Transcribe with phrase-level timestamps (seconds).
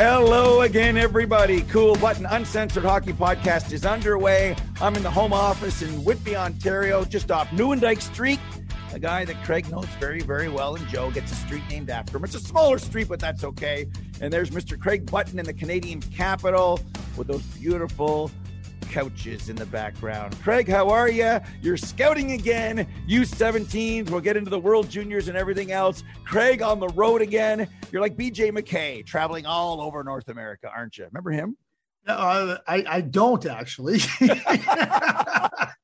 [0.00, 1.62] Hello again, everybody.
[1.62, 4.54] Cool Button Uncensored Hockey Podcast is underway.
[4.80, 8.38] I'm in the home office in Whitby, Ontario, just off Nieuwendyk Street.
[8.92, 12.16] A guy that Craig knows very, very well, and Joe gets a street named after
[12.16, 12.22] him.
[12.22, 13.88] It's a smaller street, but that's okay.
[14.20, 14.78] And there's Mr.
[14.78, 16.78] Craig Button in the Canadian capital
[17.16, 18.30] with those beautiful
[18.88, 20.38] couches in the background.
[20.42, 21.38] Craig, how are you?
[21.62, 22.86] You're scouting again.
[23.08, 24.10] U17s.
[24.10, 26.02] We'll get into the World Juniors and everything else.
[26.24, 27.68] Craig on the road again.
[27.92, 31.04] You're like BJ McKay, traveling all over North America, aren't you?
[31.04, 31.56] Remember him?
[32.06, 34.00] Uh, I, I don't actually.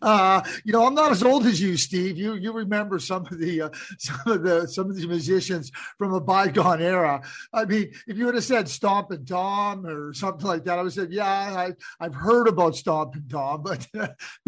[0.00, 2.18] Uh, you know, I'm not as old as you, Steve.
[2.18, 6.14] You you remember some of the uh, some of the some of the musicians from
[6.14, 7.22] a bygone era.
[7.52, 10.86] I mean, if you would have said Stompin' Tom or something like that, I would
[10.86, 13.80] have said, yeah, I, I've heard about Stompin' Tom, but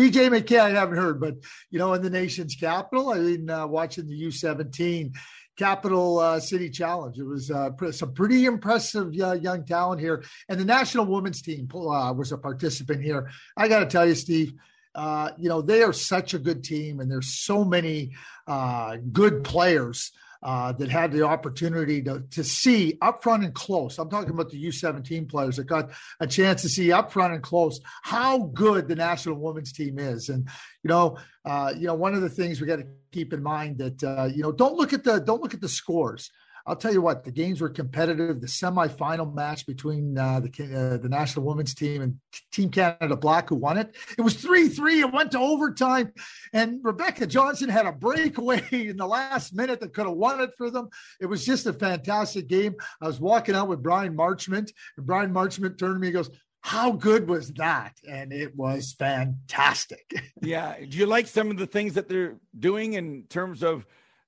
[0.01, 1.21] BJ McKay I haven't heard.
[1.21, 1.37] But
[1.71, 5.15] you know, in the nation's capital, I mean, uh, watching the U17
[5.57, 7.19] Capital uh, City Challenge.
[7.19, 11.69] It was uh, some pretty impressive uh, young talent here, and the national women's team
[11.73, 13.31] uh, was a participant here.
[13.57, 14.55] I got to tell you, Steve,
[14.95, 18.13] uh, you know, they are such a good team, and there's so many
[18.47, 20.13] uh, good players
[20.45, 23.99] uh, that had the opportunity to, to see up front and close.
[23.99, 25.91] I'm talking about the U17 players that got
[26.21, 30.29] a chance to see up front and close how good the national women's team is.
[30.29, 30.47] And
[30.83, 31.17] you know,
[31.47, 34.27] uh, you know, one of the things we got to keep in mind that uh,
[34.27, 36.31] you know, don't look at the don't look at the scores.
[36.67, 38.41] I'll tell you what, the games were competitive.
[38.41, 42.19] The semifinal match between uh, the uh, the national women's team and
[42.53, 45.01] Team Canada Black, who won it, it was three three.
[45.01, 46.13] It went to overtime,
[46.53, 50.51] and Rebecca Johnston had a breakaway in the last minute that could have won it
[50.57, 50.89] for them.
[51.21, 52.75] It was just a fantastic game.
[53.01, 56.31] I was walking out with Bryan Marchment, and Bryan Marchment turned to me and goes,
[56.65, 57.93] how good was that?
[58.09, 60.15] And it was fantastic.
[60.43, 60.75] yeah.
[60.79, 63.85] Do you like some of the things that they're doing in terms of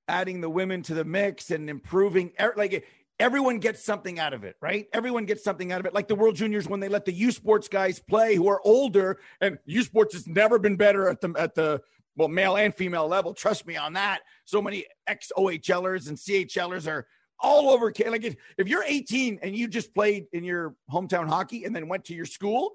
[0.09, 2.87] adding the women to the mix and improving er, like
[3.19, 4.89] everyone gets something out of it, right?
[4.93, 5.94] Everyone gets something out of it.
[5.94, 9.19] Like the World Juniors when they let the U Sports guys play who are older,
[9.41, 11.81] and U Sports has never been better at the at the
[12.17, 13.34] well male and female level.
[13.34, 14.21] Trust me on that.
[14.44, 17.06] So many ex OHLers and CHLers are
[17.41, 17.93] all over.
[18.06, 21.88] Like if, if you're 18 and you just played in your hometown hockey and then
[21.88, 22.73] went to your school,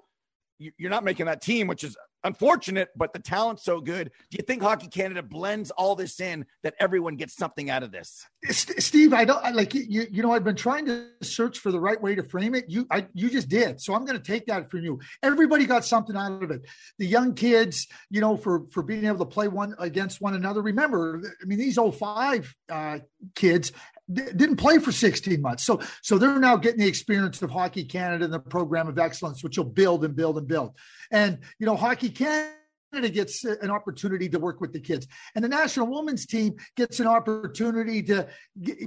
[0.60, 4.12] you're not making that team, which is unfortunate, but the talent's so good.
[4.30, 7.92] Do you think Hockey Canada blends all this in that everyone gets something out of
[7.92, 8.26] this?
[8.50, 10.06] Steve, I don't I, like you.
[10.12, 12.66] You know, I've been trying to search for the right way to frame it.
[12.68, 13.82] You, I, you just did.
[13.82, 15.00] So I'm going to take that from you.
[15.24, 16.62] Everybody got something out of it.
[16.98, 20.62] The young kids, you know, for for being able to play one against one another.
[20.62, 23.00] Remember, I mean, these 05 uh,
[23.36, 23.72] kids
[24.14, 25.64] didn't play for 16 months.
[25.64, 29.44] So so they're now getting the experience of Hockey Canada and the program of excellence,
[29.44, 30.76] which will build and build and build.
[31.12, 32.56] And you know, Hockey Canada
[32.92, 37.08] gets an opportunity to work with the kids, and the national women's team gets an
[37.08, 38.28] opportunity to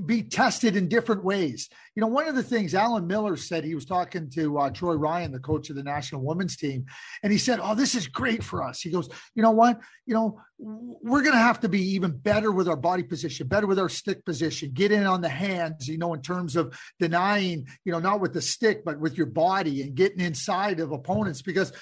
[0.04, 1.68] be tested in different ways.
[1.94, 4.94] You know, one of the things Alan Miller said he was talking to uh, Troy
[4.94, 6.84] Ryan, the coach of the national women's team,
[7.22, 9.80] and he said, "Oh, this is great for us." He goes, "You know what?
[10.06, 13.66] You know, we're going to have to be even better with our body position, better
[13.66, 17.66] with our stick position, get in on the hands, you know, in terms of denying,
[17.84, 21.42] you know, not with the stick, but with your body and getting inside of opponents
[21.42, 21.72] because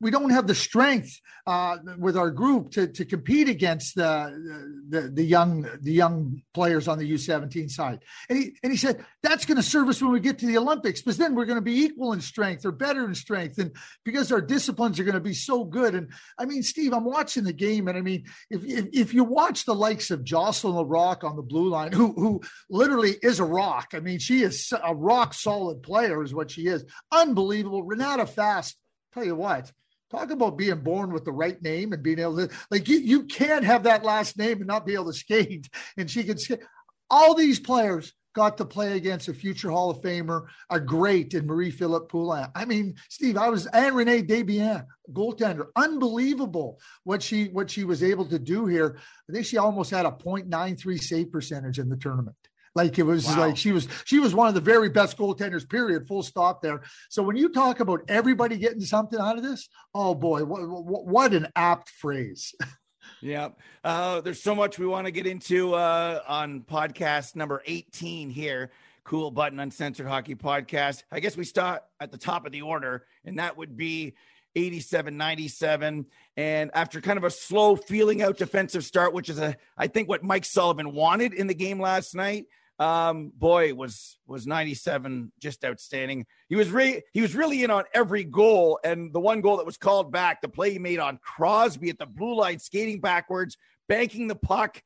[0.00, 5.02] we don't have the strength uh, with our group to to compete against the the,
[5.08, 8.00] the young the young players on the U17 side.
[8.28, 10.58] And he and he said that's going to serve us when we get to the
[10.58, 13.74] Olympics, because then we're going to be equal in strength or better in strength, and
[14.04, 15.94] because our disciplines are going to be so good.
[15.94, 19.24] And I mean, Steve, I'm watching the game, and I mean, if if, if you
[19.24, 22.40] watch the likes of Jocelyn Larocque on the blue line, who who
[22.70, 23.88] literally is a rock.
[23.94, 26.84] I mean, she is a rock solid player, is what she is.
[27.10, 27.82] Unbelievable.
[27.82, 28.76] Renata Fast.
[29.12, 29.70] Tell you what,
[30.12, 33.24] talk about being born with the right name and being able to like you you
[33.24, 35.68] can't have that last name and not be able to skate.
[35.96, 36.60] And she can skate.
[37.10, 41.46] All these players got to play against a future hall of famer a great in
[41.46, 42.48] marie-philip poulin.
[42.54, 45.66] I mean steve i was and renee desbiens goaltender.
[45.76, 48.98] Unbelievable what she what she was able to do here.
[49.28, 52.36] I think she almost had a 0.93 save percentage in the tournament
[52.74, 53.40] like it was wow.
[53.40, 55.68] like she was she was one of the very best goaltenders.
[55.68, 56.06] Period.
[56.06, 56.82] Full stop there.
[57.10, 61.06] So when you talk about everybody getting something out of this, oh boy, what what,
[61.06, 62.54] what an apt phrase.
[63.20, 63.50] Yeah.
[63.84, 68.72] Uh, there's so much we want to get into uh, on podcast number 18 here.
[69.04, 71.04] Cool Button Uncensored Hockey Podcast.
[71.10, 74.14] I guess we start at the top of the order, and that would be
[74.54, 76.06] 87 97.
[76.36, 80.08] And after kind of a slow feeling out defensive start, which is a I think
[80.08, 82.46] what Mike Sullivan wanted in the game last night,
[82.82, 86.26] um, boy, was was 97 just outstanding.
[86.48, 89.66] He was re- he was really in on every goal, and the one goal that
[89.66, 93.56] was called back, the play he made on Crosby at the blue line, skating backwards,
[93.88, 94.82] banking the puck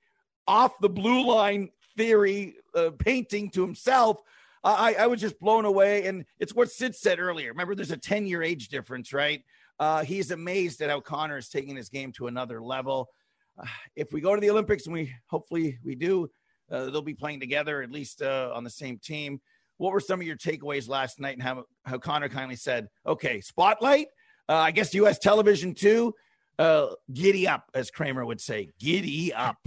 [0.47, 4.21] off the blue line theory, uh, painting to himself.
[4.63, 7.51] I, I was just blown away, and it's what Sid said earlier.
[7.51, 9.43] Remember, there's a 10 year age difference, right?
[9.79, 13.09] Uh, he's amazed at how Connor is taking his game to another level.
[13.57, 13.65] Uh,
[13.95, 16.29] if we go to the Olympics, and we hopefully we do,
[16.71, 19.41] uh, they'll be playing together, at least uh, on the same team.
[19.79, 23.41] What were some of your takeaways last night and how, how Connor kindly said, okay,
[23.41, 24.09] spotlight,
[24.49, 26.15] uh, I guess US television too.
[26.59, 29.59] Uh, giddy up, as Kramer would say, giddy up.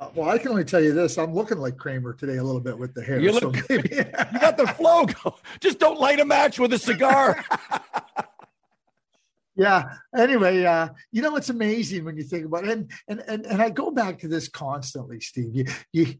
[0.00, 2.60] Uh, well, I can only tell you this: I'm looking like Kramer today a little
[2.60, 3.20] bit with the hair.
[3.20, 3.88] You look, so maybe...
[3.96, 4.04] you
[4.40, 5.06] got the flow.
[5.60, 7.44] Just don't light a match with a cigar.
[9.58, 9.96] yeah.
[10.16, 13.60] Anyway, uh, you know it's amazing when you think about it, and and and and
[13.60, 15.54] I go back to this constantly, Steve.
[15.54, 16.14] You you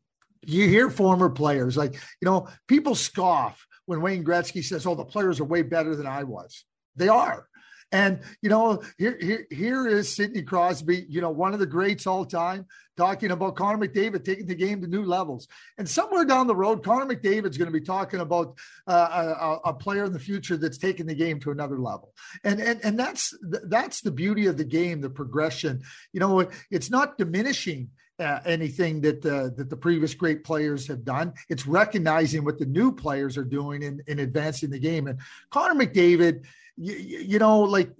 [0.44, 5.04] you hear former players like you know people scoff when Wayne Gretzky says, "Oh, the
[5.04, 6.64] players are way better than I was."
[6.96, 7.46] They are.
[7.90, 12.06] And you know, here, here, here is Sidney Crosby, you know, one of the greats
[12.06, 12.66] all time,
[12.98, 15.48] talking about Connor McDavid taking the game to new levels.
[15.78, 19.74] And somewhere down the road, Connor McDavid's going to be talking about uh, a, a,
[19.74, 22.12] player in the future that's taking the game to another level.
[22.44, 25.82] And and and that's that's the beauty of the game, the progression.
[26.12, 27.90] You know, it's not diminishing.
[28.20, 31.32] Uh, anything that uh, that the previous great players have done.
[31.48, 35.06] It's recognizing what the new players are doing in, in advancing the game.
[35.06, 35.20] And
[35.50, 36.44] Connor McDavid,
[36.78, 37.90] you, you know, like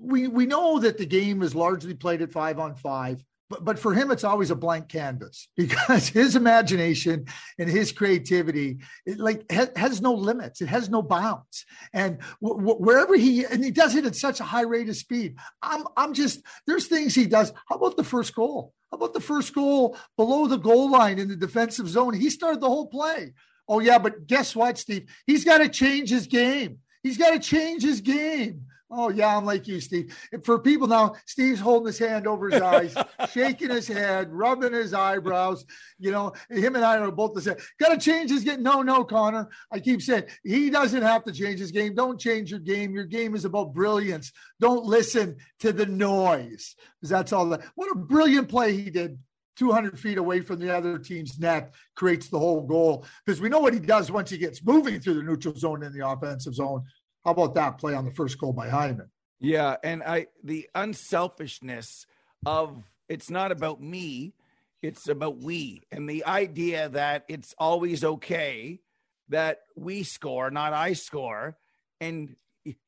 [0.00, 3.24] we we know that the game is largely played at five on five.
[3.50, 7.26] But, but for him, it's always a blank canvas because his imagination
[7.58, 10.60] and his creativity, it like has, has no limits.
[10.60, 11.66] It has no bounds.
[11.92, 14.96] And w- w- wherever he and he does it at such a high rate of
[14.96, 17.52] speed, I'm I'm just there's things he does.
[17.68, 18.72] How about the first goal?
[18.90, 22.14] How about the first goal below the goal line in the defensive zone?
[22.14, 23.32] He started the whole play.
[23.68, 25.10] Oh yeah, but guess what, Steve?
[25.26, 26.78] He's got to change his game.
[27.04, 28.64] He's got to change his game.
[28.90, 30.16] Oh, yeah, I'm like you, Steve.
[30.44, 32.94] For people now, Steve's holding his hand over his eyes,
[33.32, 35.64] shaking his head, rubbing his eyebrows.
[35.98, 37.56] You know, him and I are both the same.
[37.80, 38.62] Got to change his game.
[38.62, 39.48] No, no, Connor.
[39.70, 41.94] I keep saying he doesn't have to change his game.
[41.94, 42.94] Don't change your game.
[42.94, 44.32] Your game is about brilliance.
[44.60, 47.62] Don't listen to the noise because that's all that.
[47.74, 49.18] What a brilliant play he did
[49.56, 53.60] 200 feet away from the other team's net creates the whole goal because we know
[53.60, 56.84] what he does once he gets moving through the neutral zone in the offensive zone.
[57.24, 59.10] How about that play on the first goal by Hyman?
[59.40, 62.06] Yeah, and I the unselfishness
[62.46, 64.34] of it's not about me,
[64.82, 68.80] it's about we, and the idea that it's always okay
[69.28, 71.56] that we score, not I score,
[72.00, 72.34] and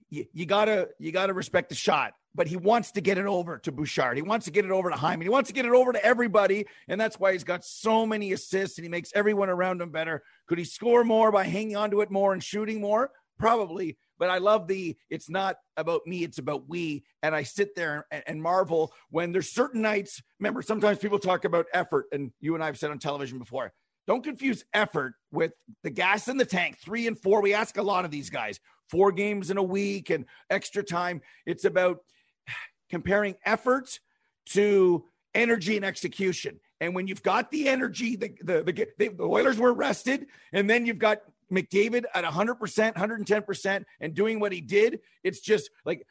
[0.09, 3.59] you, you gotta you gotta respect the shot but he wants to get it over
[3.59, 4.17] to Bouchard.
[4.17, 5.23] He wants to get it over to Hyman.
[5.25, 6.67] He wants to get it over to everybody.
[6.87, 10.23] And that's why he's got so many assists and he makes everyone around him better.
[10.47, 13.11] Could he score more by hanging onto it more and shooting more?
[13.39, 13.97] Probably.
[14.19, 17.05] But I love the it's not about me, it's about we.
[17.23, 20.23] And I sit there and, and marvel when there's certain nights.
[20.39, 23.73] Remember, sometimes people talk about effort, and you and I have said on television before.
[24.07, 25.53] Don't confuse effort with
[25.83, 27.43] the gas in the tank, three and four.
[27.43, 31.21] We ask a lot of these guys, four games in a week and extra time.
[31.45, 31.99] It's about
[32.91, 34.01] comparing effort
[34.47, 36.61] to energy and execution.
[36.81, 38.63] And when you've got the energy, the the,
[38.99, 41.19] the, the Oilers were rested, and then you've got
[41.51, 45.01] McDavid at 100%, 110%, and doing what he did.
[45.23, 46.07] It's just like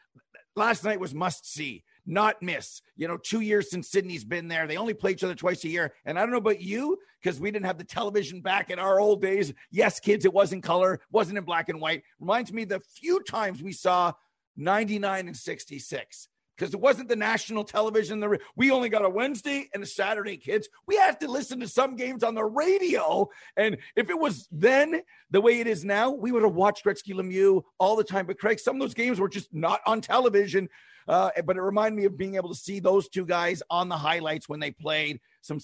[0.55, 1.83] last night was must see.
[2.05, 2.81] not miss.
[2.95, 4.67] You know, two years since Sidney's been there.
[4.67, 5.93] They only play each other twice a year.
[6.05, 8.99] And I don't know about you, because we didn't have the television back in our
[8.99, 9.53] old days.
[9.71, 12.03] Yes, kids, it wasn't color, wasn't in black and white.
[12.19, 14.13] Reminds me the few times we saw
[14.57, 16.27] 99 and 66
[16.57, 18.19] because it wasn't the national television.
[18.19, 20.69] The we only got a Wednesday and a Saturday, kids.
[20.87, 25.01] We had to listen to some games on the radio, and if it was then
[25.31, 28.25] the way it is now, we would have watched Gretzky Lemieux all the time.
[28.25, 30.69] But Craig, some of those games were just not on television.
[31.07, 33.97] Uh, but it reminded me of being able to see those two guys on the
[33.97, 35.59] highlights when they played some,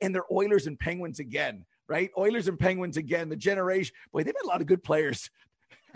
[0.00, 2.10] and they're Oilers and Penguins again, right?
[2.16, 3.28] Oilers and Penguins again.
[3.28, 5.28] The generation, boy, they've had a lot of good players.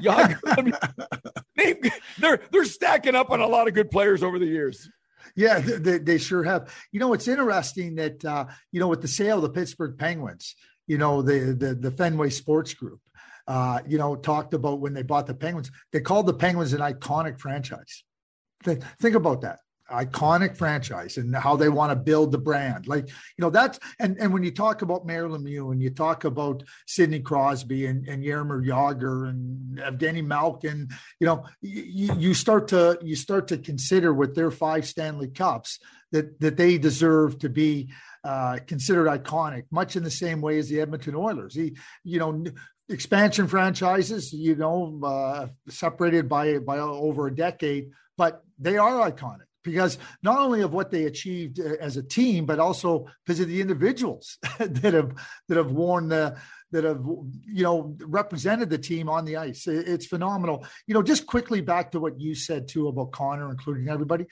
[0.01, 0.37] Young,
[1.57, 1.75] they,
[2.19, 4.89] they're they're stacking up on a lot of good players over the years.
[5.37, 6.73] Yeah, they, they sure have.
[6.93, 10.55] You know, it's interesting that uh, you know with the sale of the Pittsburgh Penguins,
[10.87, 13.01] you know the the, the Fenway Sports Group,
[13.47, 15.71] uh, you know, talked about when they bought the Penguins.
[15.93, 18.05] They called the Penguins an iconic franchise.
[18.63, 19.59] Think, think about that
[19.91, 22.87] iconic franchise and how they want to build the brand.
[22.87, 26.25] Like, you know, that's and and when you talk about Mario Lemieux and you talk
[26.25, 30.89] about Sidney Crosby and, and Jaromir Jagr and Evgeny Malkin,
[31.21, 35.79] you know, you, you start to you start to consider with their five Stanley Cups
[36.13, 37.91] that that they deserve to be
[38.25, 41.55] uh, considered iconic, much in the same way as the Edmonton Oilers.
[41.55, 42.45] He, you know,
[42.89, 49.45] expansion franchises, you know, uh, separated by by over a decade, but they are iconic
[49.65, 53.49] because not only of what they achieved uh, as a team, but also because of
[53.49, 55.15] the individuals that have
[55.49, 56.37] that have worn the
[56.71, 57.05] that have
[57.45, 59.67] you know represented the team on the ice.
[59.67, 60.67] It's phenomenal.
[60.87, 64.27] You know, just quickly back to what you said too about Connor, including everybody.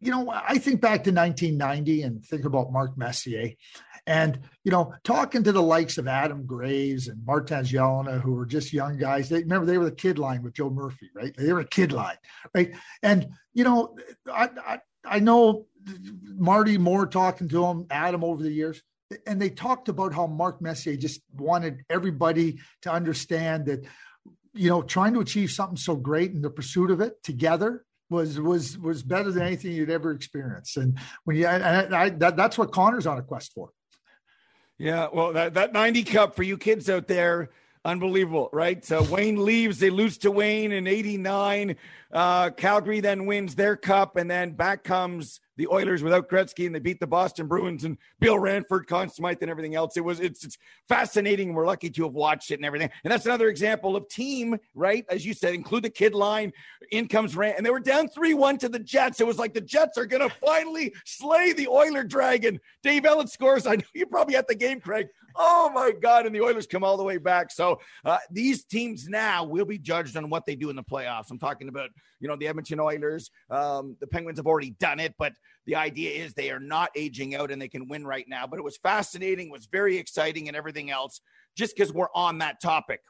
[0.00, 3.50] You know, I think back to 1990 and think about Mark Messier.
[4.06, 8.46] And, you know, talking to the likes of Adam Graves and Martin Gelinas, who were
[8.46, 11.32] just young guys, they remember they were the kid line with Joe Murphy, right?
[11.36, 12.16] They were a kid line,
[12.52, 12.72] right?
[13.02, 13.96] And, you know,
[14.30, 15.66] I, I, I know
[16.24, 18.82] Marty Moore talking to him, Adam over the years,
[19.26, 23.84] and they talked about how Mark Messier just wanted everybody to understand that,
[24.52, 28.38] you know, trying to achieve something so great in the pursuit of it together was
[28.38, 30.76] was was better than anything you'd ever experienced.
[30.76, 33.70] And when you, and I, that, that's what Connor's on a quest for.
[34.78, 37.50] Yeah, well, that, that 90 Cup for you kids out there,
[37.84, 38.84] unbelievable, right?
[38.84, 41.76] So Wayne leaves, they lose to Wayne in 89.
[42.12, 46.74] Uh, Calgary then wins their cup, and then back comes the Oilers without Gretzky, and
[46.74, 49.96] they beat the Boston Bruins and Bill Ranford, Conn Smythe, and everything else.
[49.96, 51.52] It was it's it's fascinating.
[51.52, 52.90] We're lucky to have watched it and everything.
[53.04, 55.04] And that's another example of team, right?
[55.08, 56.52] As you said, include the kid line.
[56.90, 59.20] In comes Rand, and they were down three one to the Jets.
[59.20, 62.58] It was like the Jets are going to finally slay the Oiler Dragon.
[62.82, 63.66] Dave Ellett scores.
[63.66, 65.08] I know you probably at the game, Craig.
[65.36, 66.26] Oh my God!
[66.26, 67.50] And the Oilers come all the way back.
[67.50, 71.30] So uh, these teams now will be judged on what they do in the playoffs.
[71.30, 71.90] I'm talking about
[72.20, 73.30] you know the Edmonton Oilers.
[73.50, 75.32] Um, the Penguins have already done it, but
[75.66, 78.46] the idea is they are not aging out and they can win right now.
[78.46, 81.20] But it was fascinating, was very exciting, and everything else.
[81.56, 83.00] Just because we're on that topic,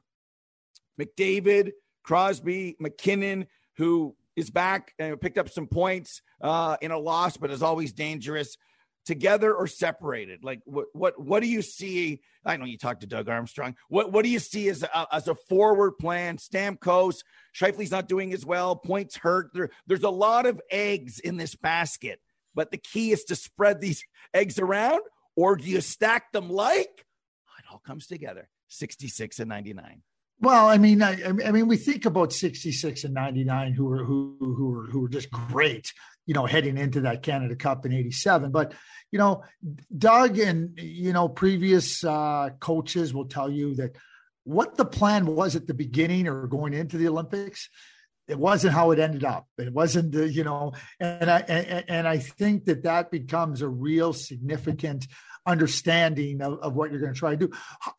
[1.00, 1.72] McDavid,
[2.02, 3.46] Crosby, MacKinnon,
[3.76, 7.92] who is back and picked up some points uh, in a loss, but is always
[7.92, 8.56] dangerous
[9.04, 10.44] together or separated?
[10.44, 12.20] Like what what what do you see?
[12.44, 13.76] I know you talked to Doug Armstrong.
[13.88, 16.36] What what do you see as a, as a forward plan?
[16.36, 17.22] Stamkos,
[17.54, 18.76] Scheifele's not doing as well.
[18.76, 19.50] Points hurt.
[19.54, 22.20] There, there's a lot of eggs in this basket,
[22.54, 24.04] but the key is to spread these
[24.34, 25.02] eggs around,
[25.36, 27.06] or do you stack them like
[27.58, 28.48] it all comes together?
[28.68, 30.02] 66 and 99.
[30.42, 34.36] Well, I mean, I, I, mean, we think about 66 and 99 who were who
[34.40, 35.92] who were who were just great
[36.26, 38.50] you know, heading into that Canada Cup in 87.
[38.50, 38.74] But,
[39.10, 39.42] you know,
[39.96, 43.96] Doug and, you know, previous uh, coaches will tell you that
[44.44, 47.68] what the plan was at the beginning or going into the Olympics,
[48.32, 49.46] it wasn't how it ended up.
[49.58, 54.14] It wasn't, the, you know, and I, and, I think that that becomes a real
[54.14, 55.06] significant
[55.44, 57.50] understanding of, of what you're going to try to do.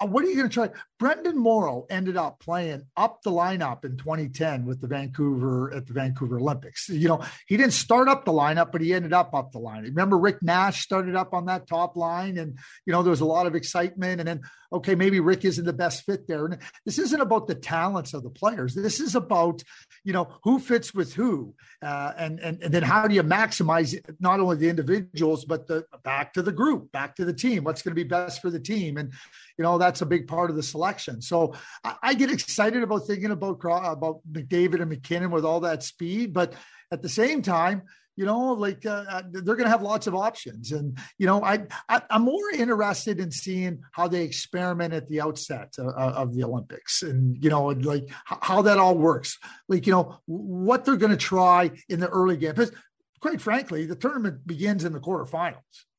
[0.01, 0.69] What are you going to try?
[0.99, 5.93] Brenden Morrow ended up playing up the lineup in 2010 with the Vancouver at the
[5.93, 6.89] Vancouver Olympics.
[6.89, 9.83] You know, he didn't start up the lineup, but he ended up up the line.
[9.83, 13.25] Remember, Rick Nash started up on that top line, and you know there was a
[13.25, 14.21] lot of excitement.
[14.21, 14.41] And then,
[14.73, 16.45] okay, maybe Rick isn't the best fit there.
[16.45, 18.73] And this isn't about the talents of the players.
[18.73, 19.63] This is about
[20.03, 23.97] you know who fits with who, uh, and and and then how do you maximize
[24.19, 27.63] not only the individuals but the back to the group, back to the team.
[27.63, 29.13] What's going to be best for the team, and
[29.57, 31.21] you know that's a big part of the selection.
[31.21, 31.53] So
[31.83, 36.33] I, I get excited about thinking about about McDavid and MacKinnon with all that speed,
[36.33, 36.53] but
[36.91, 37.83] at the same time
[38.15, 41.43] you know like uh, uh they're going to have lots of options and you know
[41.43, 46.35] I, I am more interested in seeing how they experiment at the outset of, of
[46.35, 50.95] the olympics and you know like how that all works like you know what they're
[50.95, 52.71] going to try in the early game because
[53.23, 55.55] quite frankly, the tournament begins in the quarterfinals.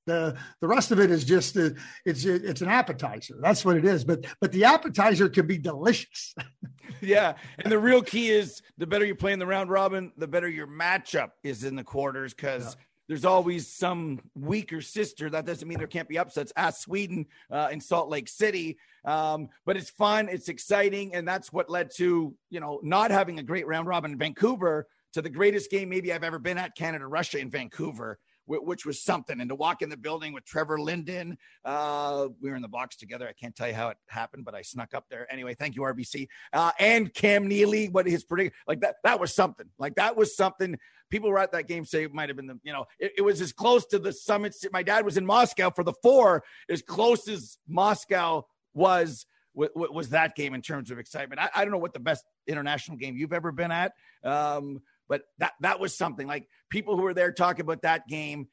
[0.06, 3.37] The the rest of it is just a, it's it's an appetizer.
[3.40, 4.04] That's what it is.
[4.04, 6.34] But but the appetizer can be delicious.
[7.00, 10.28] yeah, and the real key is the better you play in the round robin, the
[10.28, 12.76] better your matchup is in the quarters because.
[12.76, 15.28] Yeah there's always some weaker sister.
[15.28, 16.52] That doesn't mean there can't be upsets.
[16.56, 18.78] Ask Sweden uh, in Salt Lake City.
[19.04, 23.38] Um, but it's fun, it's exciting, and that's what led to you know not having
[23.38, 26.75] a great round robin in Vancouver to the greatest game maybe I've ever been at
[26.75, 29.40] Canada Russia in Vancouver which was something.
[29.40, 32.96] And to walk in the building with Trevor Linden, uh, we were in the box
[32.96, 33.26] together.
[33.28, 35.30] I can't tell you how it happened, but I snuck up there.
[35.32, 36.28] Anyway, thank you, RBC.
[36.52, 39.66] Uh, and Cam Neely, what his prediction, like that, that was something.
[39.78, 40.78] Like that was something.
[41.10, 43.22] People were at that game say it might have been the, you know, it, it
[43.22, 44.54] was as close to the summit.
[44.72, 50.34] My dad was in Moscow for the four, as close as Moscow was was that
[50.34, 51.40] game in terms of excitement.
[51.40, 53.92] I, I, don't know what the best international game you've ever been at.
[54.24, 58.49] Um, but that that was something like people who were there talking about that game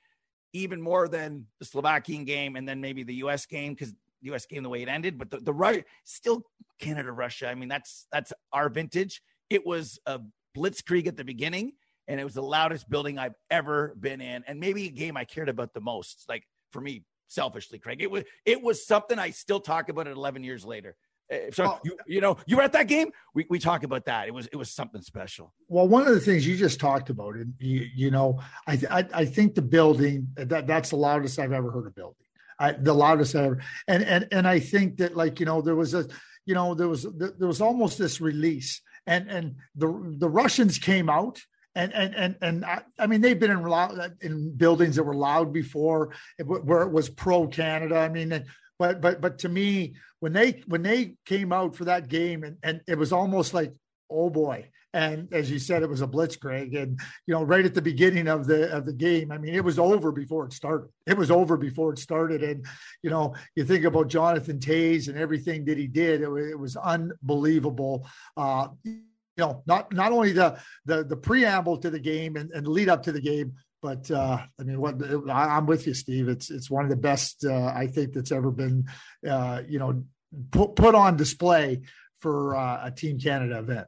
[0.53, 4.45] even more than the Slovakian game and then maybe the US game because the US
[4.45, 5.17] game the way it ended.
[5.17, 6.43] But the, the Russia still
[6.79, 7.47] Canada Russia.
[7.47, 9.21] I mean, that's that's our vintage.
[9.49, 10.19] It was a
[10.57, 11.73] blitzkrieg at the beginning,
[12.07, 15.25] and it was the loudest building I've ever been in, and maybe a game I
[15.25, 16.25] cared about the most.
[16.27, 20.17] Like for me, selfishly, Craig, it was it was something I still talk about it
[20.17, 20.95] 11 years later.
[21.31, 21.79] Eh, so oh.
[21.83, 23.11] you, you know you were at that game.
[23.33, 24.27] We, we talk about that.
[24.27, 25.53] It was it was something special.
[25.69, 29.05] Well, one of the things you just talked about, and you, you know, I, I,
[29.13, 32.15] I think the building that that's the loudest I've ever heard a building.
[32.59, 35.93] I, the loudest ever, and and and I think that like you know there was
[35.93, 36.05] a
[36.45, 41.09] you know there was there was almost this release, and and the the Russians came
[41.09, 41.41] out
[41.75, 45.15] and and and and I, I, mean they've been in loud, in buildings that were
[45.15, 46.13] loud before
[46.45, 47.97] where it was pro Canada.
[47.97, 48.43] I mean,
[48.81, 52.57] but but but to me when they when they came out for that game and,
[52.63, 53.73] and it was almost like
[54.09, 54.67] oh boy.
[54.93, 58.27] And as you said it was a blitzkrieg and you know right at the beginning
[58.27, 60.89] of the of the game i mean it was over before it started.
[61.05, 62.43] It was over before it started.
[62.43, 62.65] And
[63.03, 66.75] you know you think about jonathan Toews and everything that he did it, it was
[66.75, 68.07] unbelievable.
[68.35, 69.03] Uh you
[69.37, 73.03] know not not only the the the preamble to the game and, and lead up
[73.03, 74.95] to the game but uh, I mean, what
[75.29, 76.29] I, am with you, Steve.
[76.29, 78.85] It's it's one of the best uh, I think that's ever been,
[79.27, 80.03] uh, you know,
[80.51, 81.81] put put on display
[82.19, 83.87] for uh, a Team Canada event.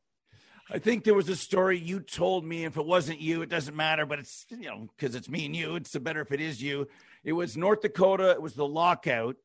[0.71, 2.65] I think there was a story you told me.
[2.65, 4.05] If it wasn't you, it doesn't matter.
[4.05, 5.75] But it's you know because it's me and you.
[5.75, 6.87] It's better if it is you.
[7.23, 8.31] It was North Dakota.
[8.31, 9.35] It was the lockout.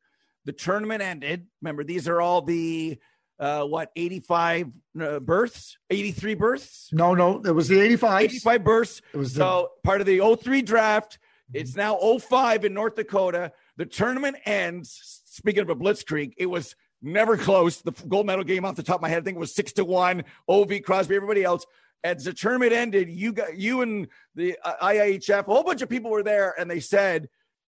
[0.46, 1.46] The tournament ended.
[1.60, 2.98] Remember, these are all the
[3.38, 5.78] uh, what 85 uh, births?
[5.90, 6.88] 83 births?
[6.92, 9.02] No no it was the 85 85 births.
[9.12, 11.18] It was so part of the 03 draft.
[11.52, 13.52] It's now 05 in north dakota.
[13.76, 17.80] The tournament ends speaking of a blitzkrieg it was never close.
[17.80, 19.72] The gold medal game off the top of my head i think it was six
[19.74, 20.24] to one.
[20.48, 21.64] Ov crosby everybody else.
[22.04, 25.88] As the tournament ended you got you and the uh, IIHF a whole bunch of
[25.88, 27.28] people were there and they said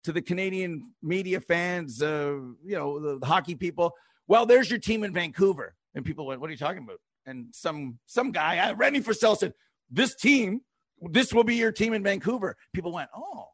[0.04, 3.94] to the canadian media fans uh, you know the, the hockey people
[4.28, 5.74] well, there's your team in Vancouver.
[5.94, 7.00] And people went, what are you talking about?
[7.26, 9.54] And some some guy, René Fasel said,
[9.90, 10.60] this team,
[11.00, 12.56] this will be your team in Vancouver.
[12.72, 13.48] People went, oh,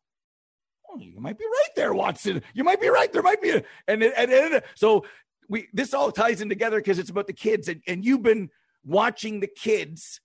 [0.90, 2.42] oh you might be right there, Watson.
[2.52, 3.12] You might be right.
[3.12, 5.04] There might be a, and, and, and so
[5.48, 8.50] we, this all ties in together because it's about the kids and, and you've been
[8.84, 10.20] watching the kids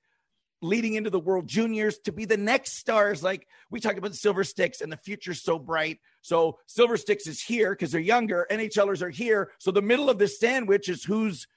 [0.61, 3.23] leading into the world juniors to be the next stars.
[3.23, 5.99] Like we talked about the silver sticks and the future's so bright.
[6.29, 8.45] So silver sticks is here because they're younger.
[8.51, 9.51] NHLers are here.
[9.57, 11.47] So the middle of this sandwich is who's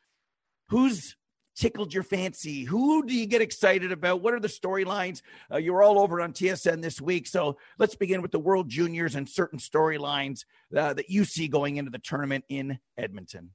[0.71, 1.15] who's
[1.55, 2.65] tickled your fancy?
[2.65, 4.23] Who do you get excited about?
[4.23, 5.21] What are the storylines?
[5.53, 7.27] Uh, you're all over on TSN this week.
[7.27, 11.77] So let's begin with the World Juniors and certain storylines uh, that you see going
[11.77, 13.51] into the tournament in Edmonton.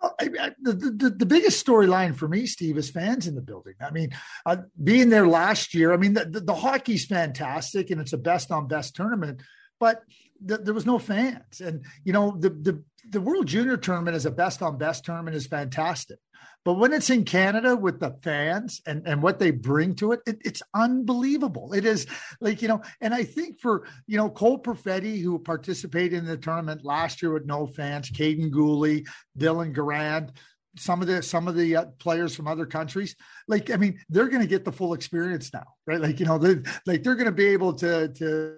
[0.00, 3.74] I, I, the, the, the biggest storyline for me, Steve, is fans in the building.
[3.80, 4.10] I mean,
[4.46, 8.18] uh, being there last year, I mean, the, the, the, hockey's fantastic and it's a
[8.18, 9.40] best on best tournament,
[9.80, 10.02] but
[10.46, 11.60] th- there was no fans.
[11.60, 15.36] And, you know, the, the, the World Junior tournament as a best on best tournament
[15.36, 16.18] is fantastic.
[16.64, 20.20] But when it's in Canada with the fans and, and what they bring to it,
[20.26, 21.72] it, it's unbelievable.
[21.72, 22.06] It is
[22.40, 26.36] like, you know, and I think for, you know, Cole Perfetti, who participated in the
[26.36, 29.06] tournament last year with no fans, Kaiden Guhle,
[29.38, 30.30] Dylan Garand,
[30.76, 33.16] some of the some of the uh, players from other countries
[33.48, 36.38] like i mean they're going to get the full experience now right like you know
[36.38, 38.56] they like they're going to be able to to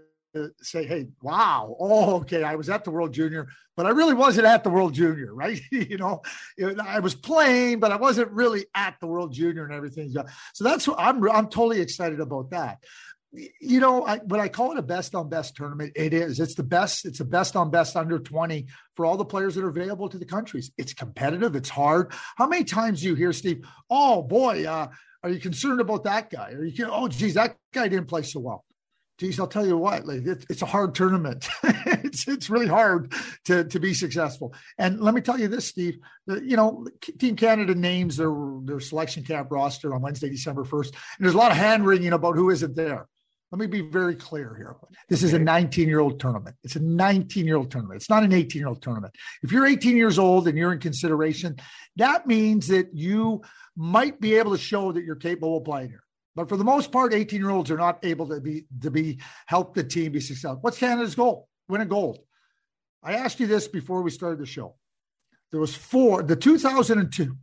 [0.61, 4.47] say, hey, wow, oh, okay, I was at the World Junior, but I really wasn't
[4.47, 5.61] at the World Junior, right?
[5.71, 6.23] you know,
[6.85, 10.13] I was playing, but I wasn't really at the World Junior and everything.
[10.55, 12.79] So that's what I'm, I'm totally excited about that.
[13.61, 16.39] You know, I, when I call it a best on best tournament, it is.
[16.39, 17.07] It's the best.
[17.07, 20.19] It's the best on best under 20 for all the players that are available to
[20.19, 20.71] the countries.
[20.77, 21.57] It's competitive.
[21.57, 22.13] It's hard.
[22.37, 24.89] How many times do you hear, Steve, oh boy, uh,
[25.23, 26.51] are you concerned about that guy?
[26.51, 28.67] Or you oh, geez, that guy didn't play so well
[29.23, 31.49] geez, I'll tell you what, like it, it's a hard tournament.
[31.63, 33.13] it's it's really hard
[33.45, 34.53] to to be successful.
[34.79, 35.99] And let me tell you this, Steve.
[36.27, 36.87] The, you know,
[37.21, 41.39] Team Canada names their their selection camp roster on Wednesday, December first, and there's a
[41.39, 43.07] lot of hand wringing about who isn't there.
[43.53, 44.75] Let me be very clear here.
[45.09, 46.57] This is a 19 year old tournament.
[46.65, 47.99] It's a 19 year old tournament.
[47.99, 49.15] It's not an 18 year old tournament.
[49.45, 51.57] If you're 18 years old and you're in consideration,
[51.95, 53.43] that means that you
[53.77, 56.03] might be able to show that you're capable of playing here.
[56.35, 59.19] But for the most part, 18 year olds are not able to be to be
[59.47, 60.59] help the team be successful.
[60.61, 61.49] What's Canada's goal?
[61.69, 62.21] Win a gold.
[63.03, 64.77] I asked you this before we started the show.
[65.51, 67.37] There was four, the 2002,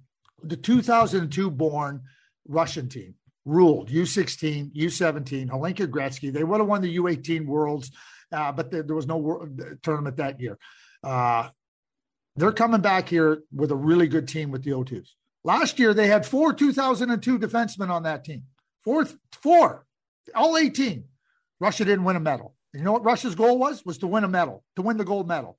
[0.44, 2.02] the 2002 born
[2.48, 6.32] Russian team ruled U16, U17, Hlinka Gretzky.
[6.32, 7.92] They would have won the U18 Worlds,
[8.32, 9.48] uh, but there, there, was no
[9.84, 10.58] tournament that year.
[11.04, 11.50] Uh,
[12.36, 15.10] they're coming back here with a really good team with the O2s.
[15.44, 18.44] Last year, they had four 2002 defensemen on that team.
[18.84, 19.86] Fourth, four,
[20.36, 21.06] all 18.
[21.60, 22.56] Russia didn't win a medal.
[22.74, 23.86] You know what Russia's goal was?
[23.86, 25.58] Was to win a medal, to win the gold medal.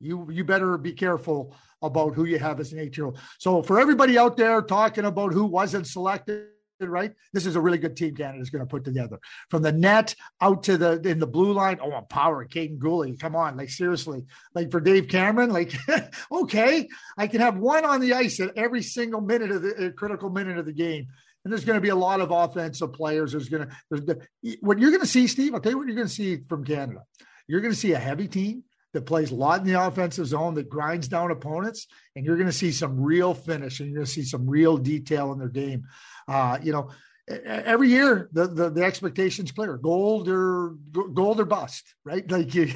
[0.00, 3.18] You you better be careful about who you have as an eight-year-old.
[3.38, 6.46] So for everybody out there talking about who wasn't selected,
[6.80, 7.12] right?
[7.32, 9.18] This is a really good team Canada's going to put together.
[9.48, 11.78] From the net out to the in the blue line.
[11.82, 13.18] Oh, power, Kaiden Guhle.
[13.18, 14.24] Come on, like seriously.
[14.54, 15.74] Like for Dave Cameron, like
[16.32, 19.90] okay, I can have one on the ice at every single minute of the uh,
[19.90, 21.08] critical minute of the game.
[21.44, 23.32] And there's going to be a lot of offensive players.
[23.32, 24.26] There's going to there's the,
[24.60, 25.54] what you're going to see, Steve.
[25.54, 27.02] I'll tell you what you're going to see from Canada.
[27.48, 30.54] You're going to see a heavy team that plays a lot in the offensive zone,
[30.54, 34.06] that grinds down opponents, and you're going to see some real finish and you're going
[34.06, 35.84] to see some real detail in their game.
[36.28, 36.90] Uh, you know,
[37.28, 40.74] every year the, the, the expectation's clear gold or
[41.14, 42.72] gold or bust right like you,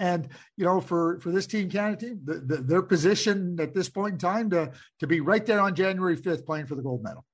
[0.00, 3.88] and you know for for this team canada team the, the, their position at this
[3.88, 7.02] point in time to to be right there on january 5th playing for the gold
[7.02, 7.24] medal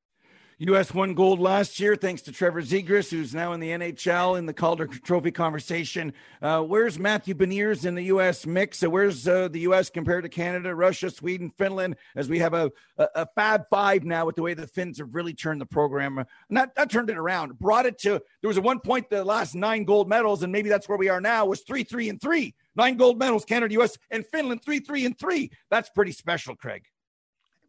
[0.69, 0.95] U.S.
[0.95, 4.53] won gold last year thanks to Trevor Zegras, who's now in the NHL in the
[4.53, 6.13] Calder Trophy conversation.
[6.41, 8.47] Uh, where's Matthew Beniers in the U.S.
[8.47, 8.79] mix?
[8.79, 9.91] So where's uh, the U.S.
[9.91, 11.97] compared to Canada, Russia, Sweden, Finland?
[12.15, 15.13] As we have a, a, a, Fab Five now with the way the Finns have
[15.13, 18.23] really turned the program, not, not turned it around, brought it to.
[18.41, 21.09] There was a one point the last nine gold medals, and maybe that's where we
[21.09, 21.45] are now.
[21.45, 22.55] Was three, three, and three.
[22.77, 25.51] Nine gold medals, Canada, U.S., and Finland, three, three, and three.
[25.71, 26.85] That's pretty special, Craig.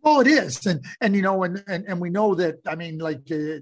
[0.04, 2.60] Well, it is, and and you know, and and, and we know that.
[2.68, 3.60] I mean, like uh,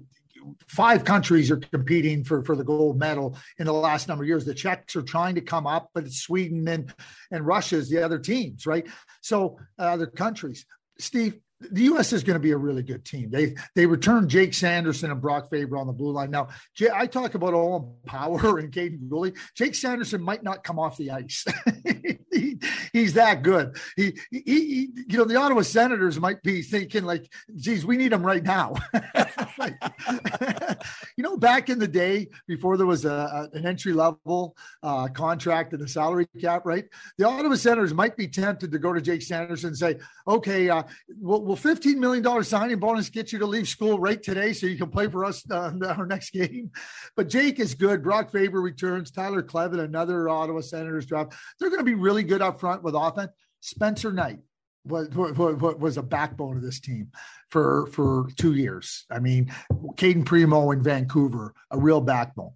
[0.66, 4.44] five countries are competing for for the gold medal in the last number of years.
[4.44, 6.92] The Czechs are trying to come up, but it's Sweden and
[7.30, 8.86] and Russia's the other teams, right?
[9.20, 10.66] So uh, other countries.
[10.98, 11.38] Steve,
[11.70, 12.12] the U.S.
[12.12, 13.30] is going to be a really good team.
[13.30, 16.30] They they return Jake Sanderson and Brock Faber on the blue line.
[16.30, 16.48] Now,
[16.92, 19.36] I talk about Owen Power and Kaiden Guhle.
[19.54, 21.44] Jake Sanderson might not come off the ice.
[22.38, 22.58] he,
[22.92, 23.76] he's that good.
[23.96, 28.12] He, he, he, you know, the Ottawa Senators might be thinking like, "Geez, we need
[28.12, 28.74] him right now."
[31.16, 35.72] you know, back in the day before there was a, an entry level uh, contract
[35.72, 36.86] and a salary cap, right?
[37.18, 40.82] The Ottawa Senators might be tempted to go to Jake Sanderson and say, "Okay, uh,
[41.20, 44.66] will, will fifteen million dollars signing bonus get you to leave school right today so
[44.66, 46.70] you can play for us uh, our next game?"
[47.16, 48.02] But Jake is good.
[48.02, 49.10] Brock Faber returns.
[49.10, 51.34] Tyler Kleven, another Ottawa Senators draft.
[51.58, 53.32] They're going to be really good up front with offense.
[53.60, 54.40] Spencer Knight
[54.84, 57.10] was, was, was a backbone of this team
[57.48, 59.04] for for two years.
[59.10, 59.52] I mean,
[59.96, 62.52] Cayden Primeau in Vancouver, a real backbone.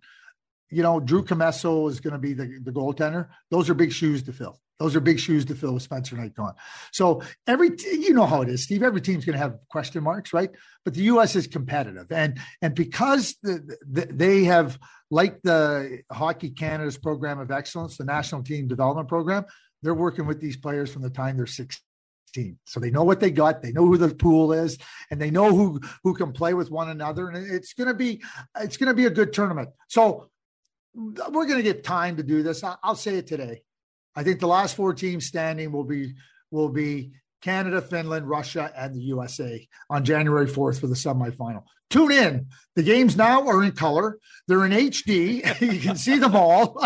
[0.71, 3.29] You know, Drew Commesso is going to be the, the goaltender.
[3.51, 4.59] Those are big shoes to fill.
[4.79, 6.55] Those are big shoes to fill with Spencer Knight gone.
[6.93, 8.83] So every you know how it is, Steve.
[8.83, 10.51] Every team's going to have question marks, right?
[10.85, 11.35] But the U.S.
[11.35, 14.79] is competitive, and and because the, the, they have
[15.11, 19.47] like the Hockey Canada's program of excellence, the national team development program,
[19.83, 22.59] they're working with these players from the time they're 16.
[22.65, 24.77] So they know what they got, they know who the pool is,
[25.11, 27.31] and they know who who can play with one another.
[27.31, 28.23] And it's gonna be
[28.61, 29.71] it's gonna be a good tournament.
[29.89, 30.29] So
[30.95, 32.63] we're gonna get time to do this.
[32.83, 33.63] I'll say it today.
[34.17, 36.15] I think the last four teams standing will be
[36.51, 41.65] will be Canada, Finland, Russia, and the USA on January 4th for the semifinal.
[41.91, 42.47] Tune in.
[42.75, 44.19] The games now are in color.
[44.49, 45.61] They're in HD.
[45.73, 46.83] you can see them all.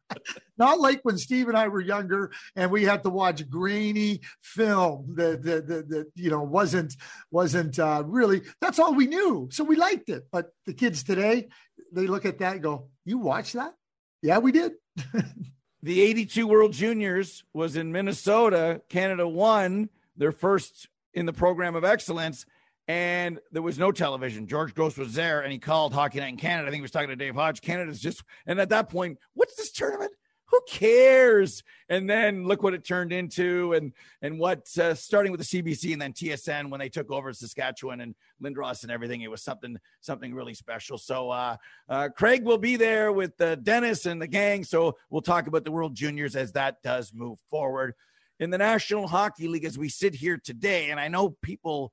[0.58, 5.14] Not like when Steve and I were younger and we had to watch grainy film
[5.16, 6.94] that that, that, that you know wasn't
[7.30, 8.42] wasn't uh, really.
[8.60, 10.28] That's all we knew, so we liked it.
[10.32, 11.48] But the kids today,
[11.92, 13.74] they look at that and go, "You watch that?
[14.22, 14.72] Yeah, we did."
[15.82, 18.82] The 82 World Juniors was in Minnesota.
[18.88, 22.46] Canada won their first in the program of excellence,
[22.88, 24.46] and there was no television.
[24.46, 26.68] George Gross was there, and he called Hockey Night in Canada.
[26.68, 27.60] I think he was talking to Dave Hodge.
[27.60, 30.12] Canada's just, and at that point, what's this tournament?
[30.48, 31.62] Who cares?
[31.88, 35.92] And then look what it turned into, and and what uh, starting with the CBC
[35.92, 39.76] and then TSN when they took over Saskatchewan and Lindros and everything, it was something
[40.00, 40.98] something really special.
[40.98, 41.56] So uh,
[41.88, 44.64] uh, Craig will be there with uh, Dennis and the gang.
[44.64, 47.94] So we'll talk about the World Juniors as that does move forward
[48.38, 50.90] in the National Hockey League as we sit here today.
[50.90, 51.92] And I know people,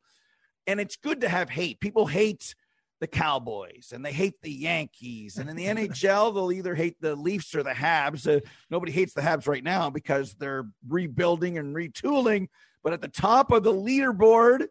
[0.68, 1.80] and it's good to have hate.
[1.80, 2.56] People hate
[3.04, 5.38] the Cowboys and they hate the Yankees.
[5.38, 8.34] And in the NHL, they'll either hate the Leafs or the Habs.
[8.34, 8.40] Uh,
[8.70, 12.48] nobody hates the Habs right now because they're rebuilding and retooling.
[12.82, 14.68] But at the top of the leaderboard,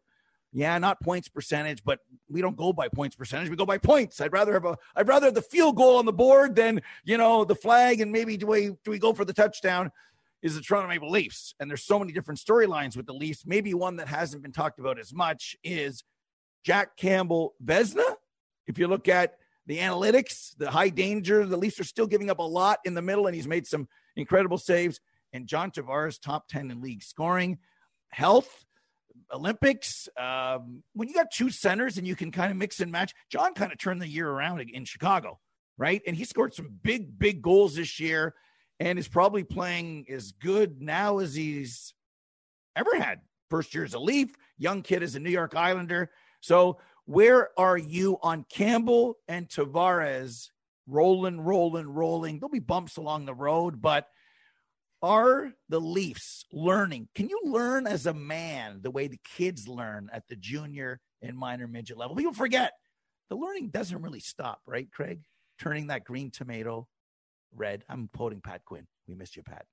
[0.51, 1.99] yeah, not points percentage, but
[2.31, 3.51] we don't go by points percentage.
[3.51, 4.19] We go by points.
[4.19, 7.19] I'd rather have a I'd rather have the field goal on the board than, you
[7.19, 9.91] know, the flag and maybe do we do we go for the touchdown
[10.41, 11.55] is the Toronto Maple Leafs.
[11.61, 13.45] And there's so many different storylines with the Leafs.
[13.45, 16.03] Maybe one that hasn't been talked about as much is
[16.65, 18.17] Jack Campbell Vezina
[18.67, 19.35] if you look at
[19.67, 23.03] the analytics, the high danger, the Leafs are still giving up a lot in the
[23.03, 25.01] middle, and he's made some incredible saves.
[25.33, 27.59] And John Tavares, top 10 in league scoring,
[28.11, 28.65] health,
[29.33, 30.09] Olympics.
[30.19, 33.55] Um, when you got two centers and you can kind of mix and match, John
[33.55, 35.39] kind of turned the year around in Chicago,
[35.79, 36.03] right?
[36.07, 38.35] And he scored some big, big goals this year
[38.81, 41.95] and is probably playing as good now as he's
[42.77, 43.21] ever had.
[43.49, 46.11] First year as a Leaf, young kid as a New York Islander.
[46.41, 50.49] So where are you on Campbell and Tavares
[50.87, 52.39] rolling, rolling, rolling?
[52.39, 54.07] There'll be bumps along the road, but
[55.03, 57.09] are the Leafs learning?
[57.15, 61.37] Can you learn as a man the way the kids learn at the junior and
[61.37, 62.15] minor midget level?
[62.15, 62.73] People forget
[63.29, 65.21] the learning doesn't really stop, right, Craig?
[65.59, 66.87] Turning that green tomato
[67.55, 67.85] red.
[67.89, 68.87] I'm quoting Pat Quinn.
[69.09, 69.67] We missed you, Pat.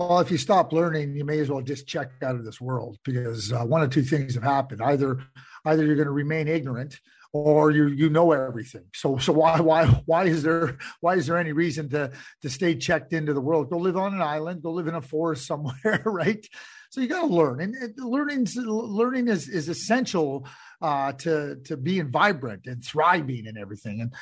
[0.00, 2.96] Well, if you stop learning, you may as well just check out of this world
[3.04, 4.80] because uh, one of two things have happened.
[4.80, 5.22] Either,
[5.66, 6.98] either you're going to remain ignorant,
[7.34, 8.86] or you you know everything.
[8.94, 12.76] So so why why why is there why is there any reason to to stay
[12.76, 13.68] checked into the world?
[13.68, 14.62] Go live on an island.
[14.62, 16.46] Go live in a forest somewhere, right?
[16.88, 20.48] So you got to learn, and, and learning learning is is essential
[20.80, 24.00] uh, to to being vibrant and thriving and everything.
[24.00, 24.14] And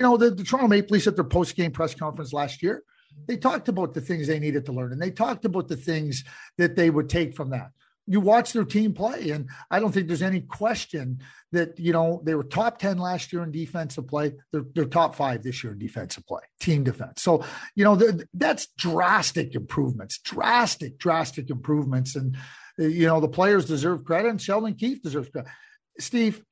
[0.00, 2.82] you know the, the Toronto Maple Leafs at their post game press conference last year
[3.26, 6.24] they talked about the things they needed to learn and they talked about the things
[6.58, 7.70] that they would take from that.
[8.06, 11.18] You watch their team play and i don't think there's any question
[11.52, 14.34] that you know they were top 10 last year in defensive play.
[14.52, 17.22] They're, they're top five this year in defensive play team defense.
[17.22, 18.00] So you know
[18.34, 22.14] that's drastic improvements drastic drastic improvements.
[22.14, 22.36] And
[22.78, 25.50] you know the players deserve credit and sheldon keefe deserves credit.
[25.98, 26.42] Steve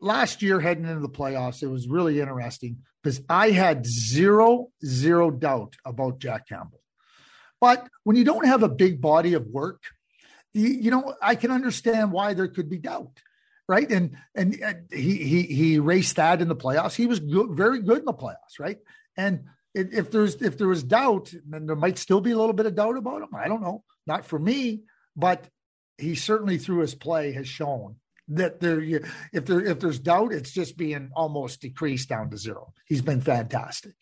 [0.00, 5.30] last year heading into the playoffs, it was really interesting because I had zero, zero
[5.30, 6.80] doubt about Jack Campbell.
[7.60, 9.82] But when you don't have a big body of work,
[10.52, 13.20] you, you know, I can understand why there could be doubt.
[13.68, 13.90] Right.
[13.90, 14.54] And and
[14.90, 16.94] he he he raced that in the playoffs.
[16.94, 18.78] He was good, very good in the playoffs, right?
[19.14, 22.64] And if there's if there was doubt, then there might still be a little bit
[22.64, 23.34] of doubt about him.
[23.34, 23.84] I don't know.
[24.06, 24.84] Not for me,
[25.14, 25.46] but
[25.98, 27.96] he certainly through his play has shown
[28.28, 32.72] that there if there if there's doubt it's just being almost decreased down to zero.
[32.86, 33.94] He's been fantastic.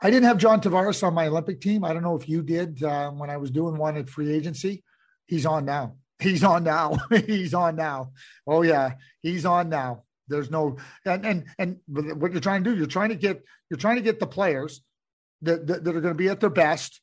[0.00, 1.84] I didn't have john tavares on my olympic team.
[1.84, 4.82] I don't know if you did uh, when i was doing one at free agency.
[5.26, 5.96] He's on now.
[6.18, 6.96] He's on now.
[7.26, 8.12] He's on now.
[8.46, 8.92] Oh yeah.
[9.20, 10.04] He's on now.
[10.26, 11.78] There's no and and and
[12.20, 14.82] what you're trying to do you're trying to get you're trying to get the players
[15.42, 17.00] that that, that are going to be at their best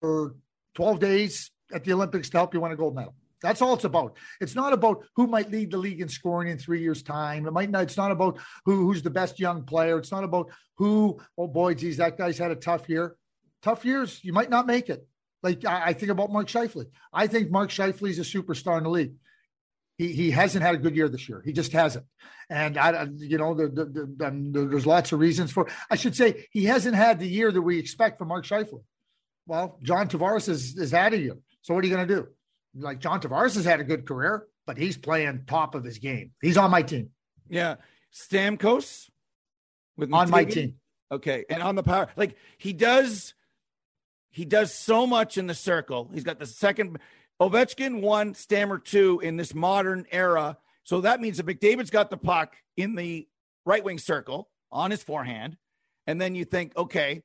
[0.00, 0.34] for
[0.74, 3.84] 12 days at the olympics to help you win a gold medal that's all it's
[3.84, 4.16] about.
[4.40, 7.46] It's not about who might lead the league in scoring in three years' time.
[7.46, 7.84] It might not.
[7.84, 9.98] It's not about who who's the best young player.
[9.98, 11.20] It's not about who.
[11.36, 13.16] Oh boy, geez, that guy's had a tough year.
[13.62, 15.06] Tough years, you might not make it.
[15.42, 16.86] Like I, I think about Mark Scheifele.
[17.12, 19.14] I think Mark Scheifele is a superstar in the league.
[19.96, 21.42] He he hasn't had a good year this year.
[21.44, 22.06] He just hasn't.
[22.50, 25.68] And I, you know, the, the, the, there's lots of reasons for.
[25.90, 28.82] I should say he hasn't had the year that we expect from Mark Scheifele.
[29.46, 31.36] Well, John Tavares is has had a year.
[31.62, 32.28] So what are you going to do?
[32.78, 36.32] Like John Tavares has had a good career, but he's playing top of his game.
[36.40, 37.10] He's on my team.
[37.48, 37.76] Yeah.
[38.14, 39.08] Stamkos
[39.96, 40.74] with on my team.
[41.10, 41.44] Okay.
[41.48, 43.34] And on the power, like he does,
[44.30, 46.10] he does so much in the circle.
[46.12, 46.98] He's got the second
[47.40, 50.58] Ovechkin one, Stammer two in this modern era.
[50.84, 53.28] So that means that McDavid's got the puck in the
[53.64, 55.56] right wing circle on his forehand.
[56.06, 57.22] And then you think, okay,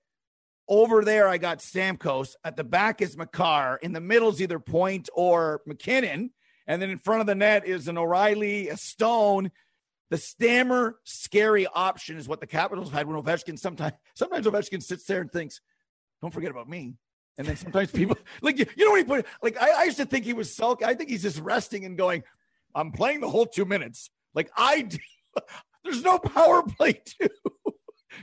[0.67, 2.36] over there, I got Stamkos.
[2.43, 3.80] At the back is Makar.
[3.82, 6.32] In the middle is either Point or MacKinnon.
[6.67, 9.52] And then in front of the net is an O'Reilly, a Stone.
[10.10, 15.06] The stammer scary option is what the Capitals had when Ovechkin sometimes sometimes Ovechkin sits
[15.06, 15.60] there and thinks,
[16.21, 16.95] "Don't forget about me."
[17.38, 19.97] And then sometimes people like you, you know what he put like I, I used
[19.97, 20.84] to think he was sulk.
[20.84, 22.23] I think he's just resting and going,
[22.76, 24.97] "I'm playing the whole two minutes." Like I, do.
[25.84, 27.30] there's no power play too.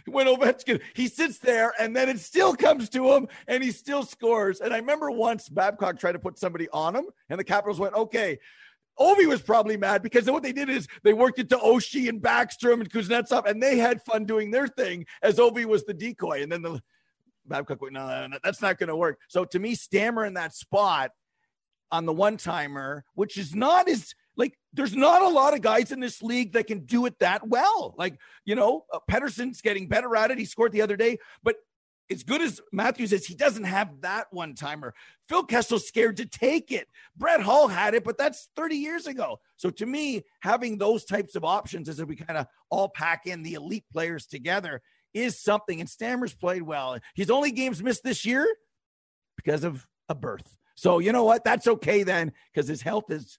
[0.07, 4.03] When Ovechkin he sits there and then it still comes to him and he still
[4.03, 4.61] scores.
[4.61, 7.94] And I remember once Babcock tried to put somebody on him, and the Capitals went,
[7.94, 8.38] "Okay."
[8.98, 12.20] Ovi was probably mad because what they did is they worked it to Oshie and
[12.20, 16.42] Backstrom and Kuznetsov, and they had fun doing their thing as Ovi was the decoy.
[16.42, 16.83] And then the
[17.46, 19.18] Babcock went, no, no no that's not going to work.
[19.29, 21.12] So to me, Stammer in that spot
[21.90, 25.92] on the one timer, which is not as like there's not a lot of guys
[25.92, 27.94] in this league that can do it that well.
[27.98, 30.38] Like, you know, uh, Pettersson's getting better at it.
[30.38, 31.56] He scored the other day, but
[32.10, 34.94] as good as Matthews is, he doesn't have that one timer.
[35.28, 36.88] Phil Kessel's scared to take it.
[37.16, 39.38] Brett Hull had it, but that's 30 years ago.
[39.56, 43.42] So to me, having those types of options as we kind of all pack in
[43.42, 44.82] the elite players together
[45.14, 45.80] is something.
[45.80, 46.98] And Stammer's played well.
[47.14, 48.46] His only games missed this year
[49.36, 50.56] because of a birth.
[50.74, 51.44] So you know what?
[51.44, 53.38] That's okay then, because his health is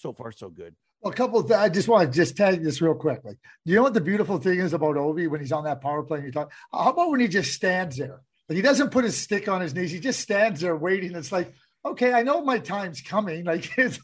[0.00, 0.74] so far so good.
[1.00, 3.20] Well, a couple th- I just want to just tag this real quick.
[3.24, 6.02] Like, you know what the beautiful thing is about Ovi when he's on that power
[6.02, 6.52] play and you talk?
[6.72, 8.20] How about when he just stands there?
[8.48, 9.92] Like he doesn't put his stick on his knees.
[9.92, 11.14] He just stands there waiting.
[11.14, 13.44] It's like, okay, I know my time's coming.
[13.44, 13.98] Like it's,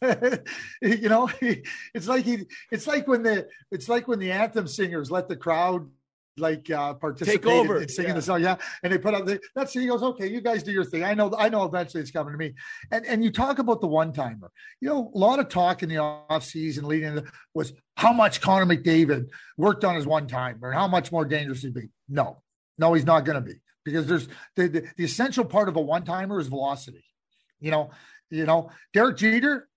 [0.80, 1.28] you know,
[1.94, 5.36] it's like he, it's like when the, it's like when the anthem singers let the
[5.36, 5.90] crowd
[6.38, 7.80] like uh participate Take over.
[7.80, 8.14] in, singing yeah.
[8.14, 8.42] the song.
[8.42, 8.56] Yeah.
[8.82, 11.04] And they put up the that's he goes, okay, you guys do your thing.
[11.04, 12.54] I know, I know eventually it's coming to me.
[12.90, 14.50] And and you talk about the one timer.
[14.80, 18.40] You know, a lot of talk in the off season leading into was how much
[18.40, 21.88] Connor McDavid worked on his one timer and how much more dangerous he'd be.
[22.08, 22.42] No,
[22.78, 26.04] no, he's not gonna be because there's the, the, the essential part of a one
[26.04, 27.04] timer is velocity.
[27.60, 27.90] You know,
[28.30, 29.68] you know, Derek Jeter,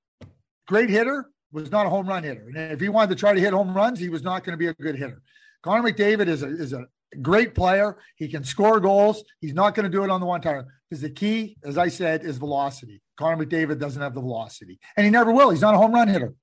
[0.68, 2.48] great hitter, was not a home run hitter.
[2.48, 4.58] And if he wanted to try to hit home runs, he was not going to
[4.58, 5.22] be a good hitter.
[5.64, 6.86] Connor McDavid is a, is a
[7.22, 7.98] great player.
[8.16, 9.24] He can score goals.
[9.42, 11.88] He's not going to do it on the one time because the key, as I
[11.88, 13.02] said, is velocity.
[13.18, 15.50] Connor McDavid doesn't have the velocity, and he never will.
[15.50, 16.34] He's not a home run hitter.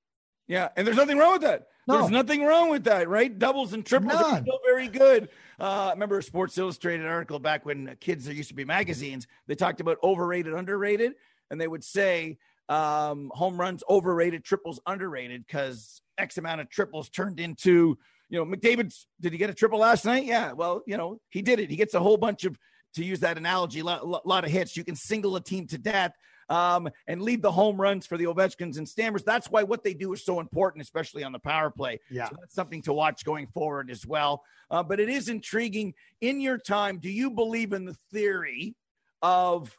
[0.48, 1.66] Yeah, and there's nothing wrong with that.
[1.88, 1.98] No.
[1.98, 3.36] There's nothing wrong with that, right?
[3.36, 4.24] Doubles and triples None.
[4.24, 5.28] are still very good.
[5.58, 9.26] Uh, I remember a Sports Illustrated article back when kids there used to be magazines.
[9.46, 11.12] They talked about overrated, underrated,
[11.50, 17.08] and they would say um, home runs overrated, triples underrated because X amount of triples
[17.08, 20.24] turned into you know, McDavid's did he get a triple last night?
[20.24, 20.52] Yeah.
[20.52, 21.70] Well, you know, he did it.
[21.70, 22.58] He gets a whole bunch of,
[22.94, 24.76] to use that analogy, a lot, lot, of hits.
[24.76, 26.12] You can single a team to death
[26.48, 29.22] um, and lead the home runs for the Ovechkins and Stammers.
[29.24, 32.00] That's why what they do is so important, especially on the power play.
[32.10, 32.28] Yeah.
[32.28, 34.42] So that's something to watch going forward as well.
[34.70, 35.94] Uh, but it is intriguing.
[36.20, 38.74] In your time, do you believe in the theory
[39.22, 39.76] of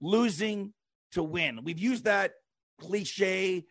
[0.00, 0.72] losing
[1.12, 1.64] to win?
[1.64, 2.32] We've used that
[2.80, 3.64] cliche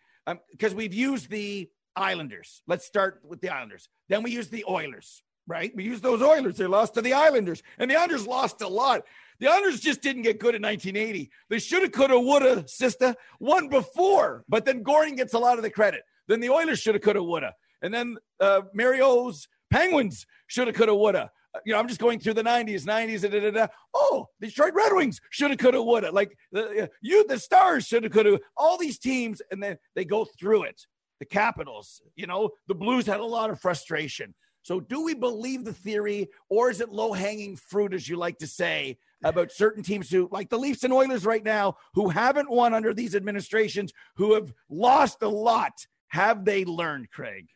[0.51, 2.61] because um, we've used the Islanders.
[2.67, 3.89] Let's start with the Islanders.
[4.07, 5.75] Then we use the Oilers, right?
[5.75, 6.57] We use those Oilers.
[6.57, 9.03] They lost to the Islanders, and the Islanders lost a lot.
[9.39, 11.31] The Islanders just didn't get good in 1980.
[11.49, 14.43] They should have, could have, would have, sister, won before.
[14.47, 16.03] But then Goring gets a lot of the credit.
[16.27, 17.53] Then the Oilers should have, could have, would have.
[17.81, 21.29] And then uh, Mario's Penguins should have, could have, would have.
[21.53, 24.73] Uh, you know, I'm just going through the 90s, 90s, da, da, da, Oh, Detroit
[24.73, 26.13] Red Wings should have, could have, would have.
[26.13, 28.39] Like the, uh, you, the Stars should have, could have.
[28.55, 30.81] All these teams, and then they go through it
[31.19, 32.01] the Capitals.
[32.15, 34.33] You know, the Blues had a lot of frustration.
[34.61, 38.39] So, do we believe the theory, or is it low hanging fruit, as you like
[38.39, 42.49] to say, about certain teams who, like the Leafs and Oilers right now, who haven't
[42.49, 45.71] won under these administrations, who have lost a lot?
[46.09, 47.47] Have they learned, Craig?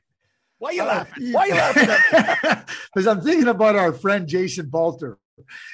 [0.58, 1.32] Why are you uh, laughing?
[1.34, 2.64] Why are you laughing?
[2.94, 5.18] Because I'm thinking about our friend Jason Balter.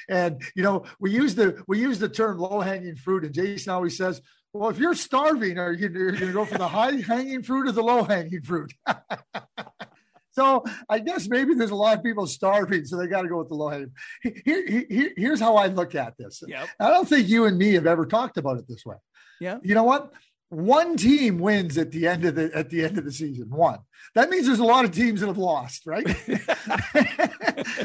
[0.08, 3.72] And you know, we use the we use the term low hanging fruit, and Jason
[3.72, 4.22] always says,
[4.58, 7.72] well, if you're starving, are you going to go for the high hanging fruit or
[7.72, 8.72] the low hanging fruit?
[10.32, 13.38] so I guess maybe there's a lot of people starving, so they got to go
[13.38, 13.92] with the low hanging.
[14.44, 16.42] Here, here, here's how I look at this.
[16.46, 16.68] Yep.
[16.80, 18.96] I don't think you and me have ever talked about it this way.
[19.40, 19.58] Yeah.
[19.62, 20.12] You know what?
[20.50, 23.78] one team wins at the end of the at the end of the season one
[24.14, 26.06] that means there's a lot of teams that have lost right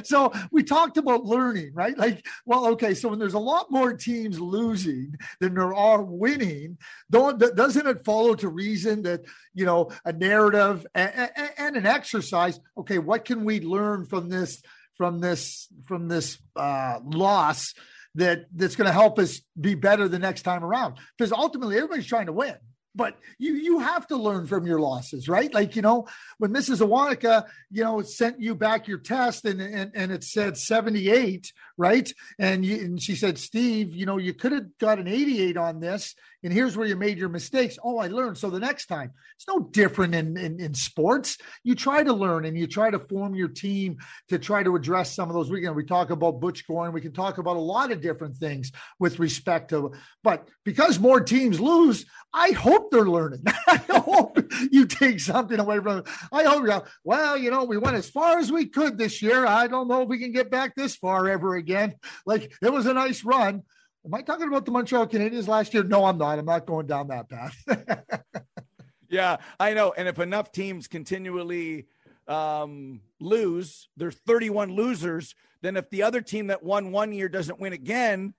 [0.05, 3.93] so we talked about learning right like well okay so when there's a lot more
[3.93, 6.77] teams losing than there are winning
[7.09, 9.21] doesn't it follow to reason that
[9.53, 14.61] you know a narrative and, and an exercise okay what can we learn from this
[14.95, 17.73] from this from this uh, loss
[18.15, 20.97] that that's going to help us be better the next time around.
[21.17, 22.55] Because ultimately, everybody's trying to win
[22.95, 25.53] but you you have to learn from your losses, right?
[25.53, 26.85] Like you know, when Mrs.
[26.85, 31.51] Awanika, you know, sent you back your test and and, and it said seventy eight,
[31.77, 32.11] right?
[32.39, 35.57] And you, and she said, Steve, you know, you could have got an eighty eight
[35.57, 37.79] on this, and here's where you made your mistakes.
[37.81, 38.37] Oh, I learned.
[38.37, 41.37] So the next time, it's no different in, in, in sports.
[41.63, 45.15] You try to learn and you try to form your team to try to address
[45.15, 45.75] some of those weekends.
[45.75, 46.91] We talk about Butch Goring.
[46.91, 51.21] We can talk about a lot of different things with respect to, but because more
[51.21, 53.43] teams lose, I hope hope they're learning.
[53.67, 54.39] I hope
[54.71, 56.07] you take something away from it.
[56.31, 59.45] I hope you're, well, you know, we went as far as we could this year.
[59.45, 61.95] I don't know if we can get back this far ever again.
[62.25, 63.63] Like it was a nice run.
[64.05, 65.83] Am I talking about the Montreal Canadiens last year?
[65.83, 66.37] No, I'm not.
[66.37, 67.55] I'm not going down that path.
[69.09, 69.93] yeah, I know.
[69.95, 71.87] And if enough teams continually
[72.27, 75.35] um, lose, there's 31 losers.
[75.61, 78.33] Then if the other team that won one year doesn't win again,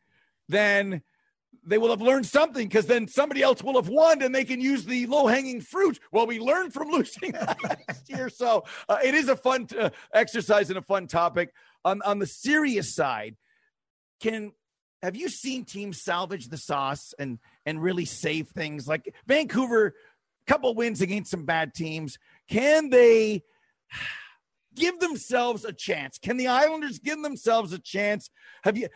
[0.50, 1.00] then
[1.64, 4.60] they will have learned something because then somebody else will have won and they can
[4.60, 5.98] use the low hanging fruit.
[6.12, 8.28] Well, we learned from losing last year.
[8.28, 11.52] So uh, it is a fun t- uh, exercise and a fun topic.
[11.84, 13.36] On, on the serious side,
[14.20, 14.52] can
[15.02, 19.94] have you seen teams salvage the sauce and and really save things like Vancouver?
[20.46, 22.18] Couple wins against some bad teams.
[22.48, 23.42] Can they
[24.74, 26.18] give themselves a chance?
[26.18, 28.30] Can the Islanders give themselves a chance?
[28.62, 28.88] Have you?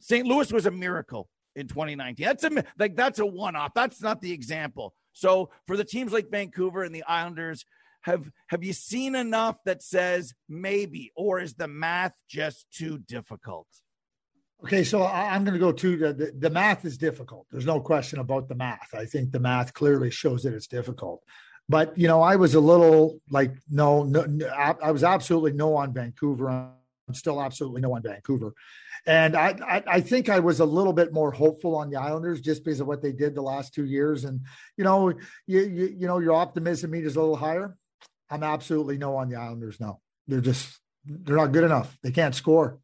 [0.00, 0.26] St.
[0.26, 2.24] Louis was a miracle in 2019.
[2.24, 3.72] That's a like that's a one-off.
[3.74, 4.94] That's not the example.
[5.12, 7.64] So for the teams like Vancouver and the Islanders,
[8.02, 13.66] have have you seen enough that says maybe, or is the math just too difficult?
[14.64, 17.46] Okay, so I, am going to go to the, the, the math is difficult.
[17.50, 18.94] There's no question about the math.
[18.94, 21.22] I think the math clearly shows that it's difficult.
[21.68, 25.76] But you know, I was a little like no, no, no I was absolutely no
[25.76, 26.50] on Vancouver.
[26.50, 28.52] I'm still absolutely no on Vancouver.
[29.06, 32.40] And I, I, I, think I was a little bit more hopeful on the Islanders
[32.40, 34.24] just because of what they did the last two years.
[34.24, 34.40] And
[34.76, 35.10] you know,
[35.46, 37.76] you you, you know, your optimism is a little higher.
[38.30, 40.00] I'm absolutely no on the Islanders now.
[40.28, 41.96] They're just they're not good enough.
[42.02, 42.78] They can't score.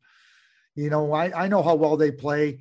[0.74, 2.58] You know, I, I know how well they play,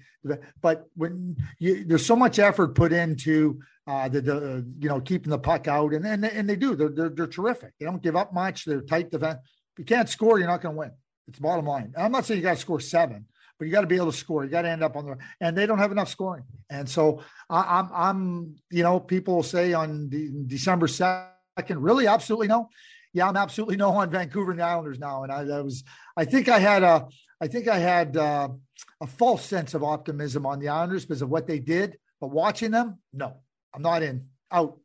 [0.61, 5.29] but when you, there's so much effort put into uh, the, the you know keeping
[5.29, 6.75] the puck out, and and, and they do.
[6.75, 7.73] They're, they're, they're terrific.
[7.79, 8.65] They don't give up much.
[8.65, 9.39] They're tight defense.
[9.73, 10.91] If you can't score, you're not going to win.
[11.27, 11.93] It's bottom line.
[11.97, 13.25] I'm not saying you got to score seven,
[13.57, 14.43] but you got to be able to score.
[14.43, 16.43] You got to end up on the and they don't have enough scoring.
[16.69, 21.31] And so I, am I'm, I'm you know people say on the, December second,
[21.69, 22.69] really absolutely no.
[23.13, 25.23] Yeah, I'm absolutely no on Vancouver and the Islanders now.
[25.23, 25.83] And I, I was
[26.17, 27.07] I think I had a
[27.41, 28.49] I think I had uh,
[29.01, 31.97] a false sense of optimism on the Islanders because of what they did.
[32.19, 33.37] But watching them, no,
[33.73, 34.27] I'm not in.
[34.51, 34.79] Out.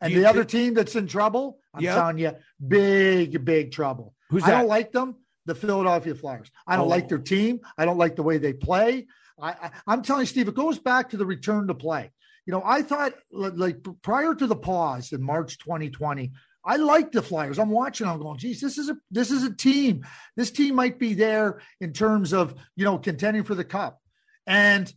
[0.00, 1.94] And the think- other team that's in trouble, I'm yep.
[1.94, 2.32] telling you,
[2.66, 4.14] big, big trouble.
[4.30, 4.54] Who's that?
[4.54, 5.16] I don't like them
[5.46, 6.50] the Philadelphia Flyers.
[6.66, 6.90] I don't oh.
[6.90, 7.60] like their team.
[7.76, 9.06] I don't like the way they play.
[9.40, 12.10] I, I, am telling you, Steve, it goes back to the return to play.
[12.46, 16.32] You know, I thought like prior to the pause in March 2020,
[16.64, 17.58] I like the Flyers.
[17.58, 18.06] I'm watching.
[18.06, 20.04] I'm going, geez, this is a this is a team.
[20.36, 24.00] This team might be there in terms of you know contending for the cup.
[24.46, 24.92] And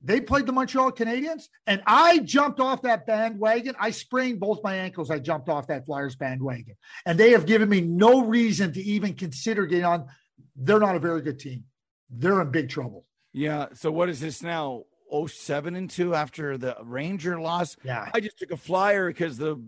[0.00, 3.74] they played the Montreal Canadiens, and I jumped off that bandwagon.
[3.80, 5.10] I sprained both my ankles.
[5.10, 9.14] I jumped off that Flyers bandwagon, and they have given me no reason to even
[9.14, 10.06] consider getting on.
[10.54, 11.64] They're not a very good team.
[12.10, 13.06] They're in big trouble.
[13.32, 13.66] Yeah.
[13.74, 14.84] So what is this now?
[15.10, 17.76] Oh, seven and two after the Ranger loss.
[17.82, 18.08] Yeah.
[18.12, 19.60] I just took a flyer because the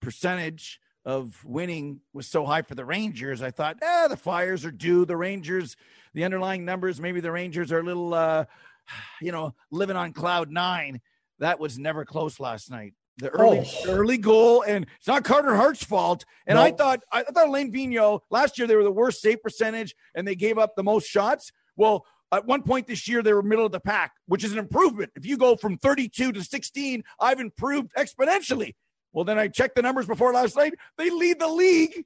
[0.00, 3.40] percentage of winning was so high for the Rangers.
[3.42, 5.04] I thought, eh, the Flyers are due.
[5.04, 5.76] The Rangers,
[6.12, 8.12] the underlying numbers, maybe the Rangers are a little.
[8.12, 8.44] uh
[9.20, 11.00] you know, living on cloud nine.
[11.40, 12.94] That was never close last night.
[13.18, 13.90] The early oh.
[13.90, 16.24] early goal, and it's not Carter Hart's fault.
[16.46, 16.66] And nope.
[16.66, 20.26] I thought I thought Alain Vigneault last year they were the worst save percentage and
[20.26, 21.52] they gave up the most shots.
[21.76, 24.58] Well, at one point this year they were middle of the pack, which is an
[24.58, 25.12] improvement.
[25.14, 28.74] If you go from 32 to 16, I've improved exponentially.
[29.12, 30.74] Well, then I checked the numbers before last night.
[30.98, 32.04] They lead the league,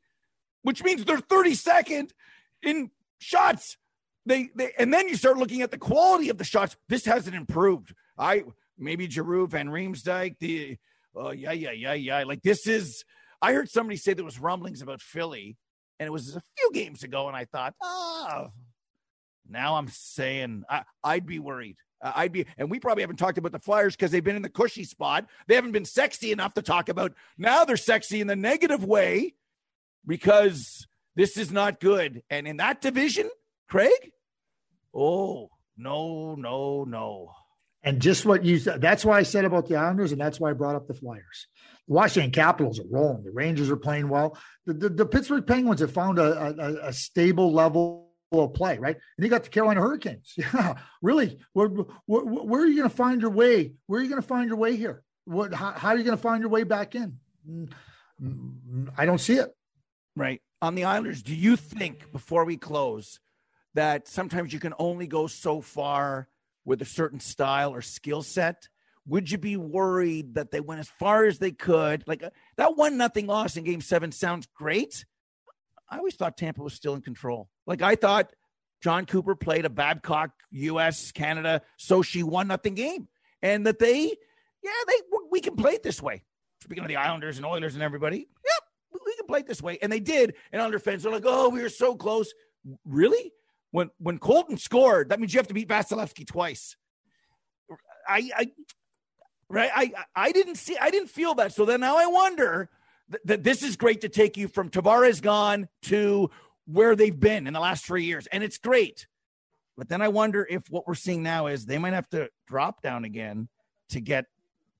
[0.62, 2.10] which means they're 32nd
[2.62, 3.78] in shots
[4.28, 6.76] they, they and then you start looking at the quality of the shots.
[6.88, 7.94] This hasn't improved.
[8.16, 8.44] I
[8.78, 10.76] maybe Giroux, Van Riemsdyk, the
[11.14, 12.24] oh yeah, yeah, yeah, yeah.
[12.24, 13.04] Like this is
[13.40, 15.56] I heard somebody say there was rumblings about Philly,
[15.98, 18.48] and it was a few games ago, and I thought, oh,
[19.48, 21.76] now I'm saying I, I'd be worried.
[22.02, 24.42] Uh, I'd be, and we probably haven't talked about the Flyers because they've been in
[24.42, 25.26] the cushy spot.
[25.46, 27.14] They haven't been sexy enough to talk about.
[27.36, 29.34] Now they're sexy in the negative way
[30.06, 32.22] because this is not good.
[32.30, 33.28] And in that division,
[33.68, 34.12] Craig,
[34.94, 37.30] Oh, no, no, no.
[37.82, 40.50] And just what you said, that's why I said about the Islanders, and that's why
[40.50, 41.46] I brought up the Flyers.
[41.86, 43.24] The Washington Capitals are rolling.
[43.24, 44.36] The Rangers are playing well.
[44.66, 48.96] The, the, the Pittsburgh Penguins have found a, a, a, stable level of play, right?
[49.16, 50.34] And you got the Carolina Hurricanes.
[50.36, 51.38] Yeah, really.
[51.52, 53.72] Where, where, where are you going to find your way?
[53.86, 55.02] Where are you going to find your way here?
[55.24, 57.18] What, how, how are you going to find your way back in?
[57.48, 57.70] Mm,
[58.22, 59.54] mm, I don't see it.
[60.16, 60.42] Right.
[60.60, 63.20] On the Islanders, do you think, before we close,
[63.74, 66.28] that sometimes you can only go so far
[66.64, 68.68] with a certain style or skill set?
[69.06, 72.04] Would you be worried that they went as far as they could?
[72.06, 75.04] Like uh, that one nothing loss in game seven sounds great.
[75.90, 77.48] I always thought Tampa was still in control.
[77.66, 78.32] Like I thought
[78.82, 83.08] Jon Cooper played a Babcock US Canada so she won nothing game
[83.42, 84.12] and that they
[84.62, 84.94] yeah, they
[85.30, 86.22] we can play it this way.
[86.62, 89.78] Speaking of the Islanders and Oilers and everybody, yeah, we can play it this way.
[89.80, 90.34] And they did.
[90.52, 92.32] And Islander fans are like, oh, we were so close.
[92.84, 93.32] Really?
[93.70, 96.76] When when Colton scored, that means you have to beat Vasilevskiy twice.
[98.08, 98.50] I, I
[99.48, 101.52] right I I didn't see I didn't feel that.
[101.52, 102.70] So then now I wonder
[103.10, 106.30] that, that this is great to take you from Tavares gone to
[106.66, 109.06] where they've been in the last three years, and it's great.
[109.76, 112.82] But then I wonder if what we're seeing now is they might have to drop
[112.82, 113.48] down again
[113.90, 114.26] to get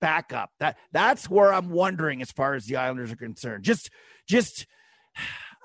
[0.01, 0.51] back up.
[0.61, 3.65] That that's where I'm wondering as far as the Islanders are concerned.
[3.65, 3.91] Just
[4.27, 4.67] just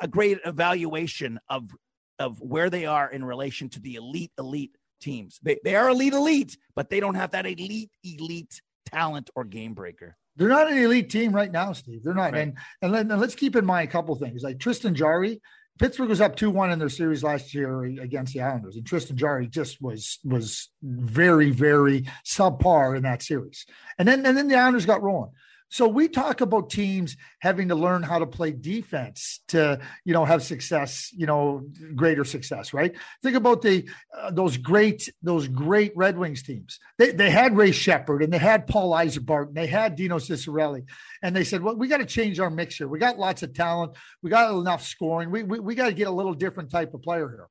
[0.01, 1.71] a great evaluation of
[2.23, 5.39] of where they are in relation to the elite elite teams.
[5.43, 9.73] They they are elite elite, but they don't have that elite elite talent or game
[9.73, 10.15] breaker.
[10.35, 12.03] They're not an elite team right now, Steve.
[12.03, 12.33] They're not.
[12.33, 12.41] Right.
[12.41, 14.41] And and, let, and let's keep in mind a couple things.
[14.41, 15.41] Like Tristan Jarry
[15.79, 19.17] Pittsburgh was up two one in their series last year against the Islanders, and Tristan
[19.17, 23.65] Jarry just was was very very subpar in that series.
[23.97, 25.31] And then and then the Islanders got rolling.
[25.73, 30.23] So we talk about teams having to learn how to play defense to, you know,
[30.23, 32.95] have success, you know, greater success, right?
[33.23, 36.77] Think about the uh, those great those great Red Wings teams.
[36.99, 40.83] They they had Ray Sheppard and they had Paul Ysebaert and they had Dino Ciccarelli,
[41.23, 42.87] and they said, well, we got to change our mixture.
[42.87, 43.93] We got lots of talent.
[44.21, 45.31] We got enough scoring.
[45.31, 47.47] We we, we got to get a little different type of player here.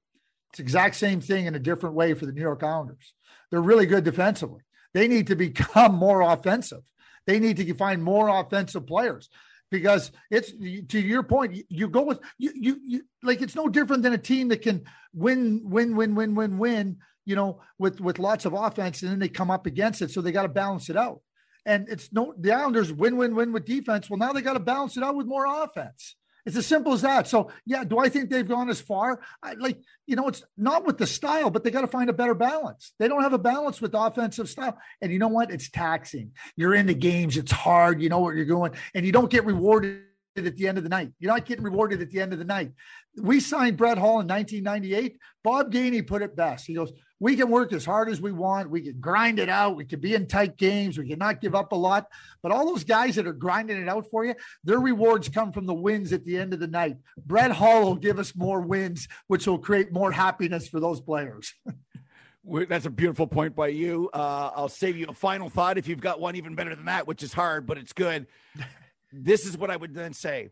[0.53, 3.15] It's exact same thing in a different way for the New York Islanders.
[3.51, 4.63] They're really good defensively.
[4.95, 6.83] They need to become more offensive.
[7.27, 9.29] They need to find more offensive players
[9.71, 11.65] because it's to your point.
[11.69, 14.85] You go with you, you, you like it's no different than a team that can
[15.15, 16.99] win, win, win, win, win, win.
[17.25, 20.21] You know, with with lots of offense, and then they come up against it, so
[20.21, 21.21] they got to balance it out.
[21.65, 24.11] And it's no the Islanders win, win, win with defense.
[24.11, 26.17] Well, now they got to balance it out with more offense.
[26.45, 27.29] It's as simple as that.
[27.29, 29.21] So, yeah, do I think they've gone as far?
[29.43, 32.13] I, like, you know, it's not with the style, but they got to find a
[32.13, 32.93] better balance.
[32.99, 34.77] They don't have a balance with offensive style.
[35.01, 35.53] And you know what?
[35.53, 36.33] It's taxing.
[36.57, 38.03] You're in the games, it's hard.
[38.03, 40.03] You know what you're going, and you don't get rewarded
[40.37, 41.13] at the end of the night.
[41.19, 42.73] You're not getting rewarded at the end of the night.
[43.21, 45.19] We signed Brett Hull in 1998.
[45.45, 46.67] Bob Gainey put it best.
[46.67, 46.93] He goes,
[47.23, 48.69] we can work as hard as we want.
[48.69, 49.77] We can grind it out.
[49.77, 50.99] We can be in tight games.
[50.99, 52.09] We can not give up a lot.
[52.43, 55.67] But all those guys that are grinding it out for you, their rewards come from
[55.67, 56.97] the wins at the end of the night.
[57.25, 61.55] Brett Hull will give us more wins, which will create more happiness for those players.
[62.45, 64.11] That's a beautiful point by you.
[64.13, 67.07] Uh, I'll save you a final thought if you've got one even better than that,
[67.07, 68.27] which is hard, but it's good.
[69.13, 70.49] this is what I would then say.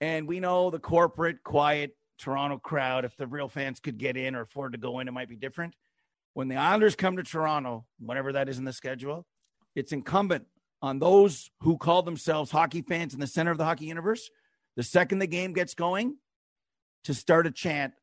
[0.00, 4.34] And we know the corporate, quiet Toronto crowd, if the real fans could get in
[4.34, 5.74] or afford to go in, it might be different
[6.34, 9.26] when the Islanders come to Toronto, whatever that is in the schedule,
[9.74, 10.46] it's incumbent
[10.80, 14.30] on those who call themselves hockey fans in the center of the hockey universe.
[14.76, 16.16] The second the game gets going,
[17.04, 17.94] to start a chant,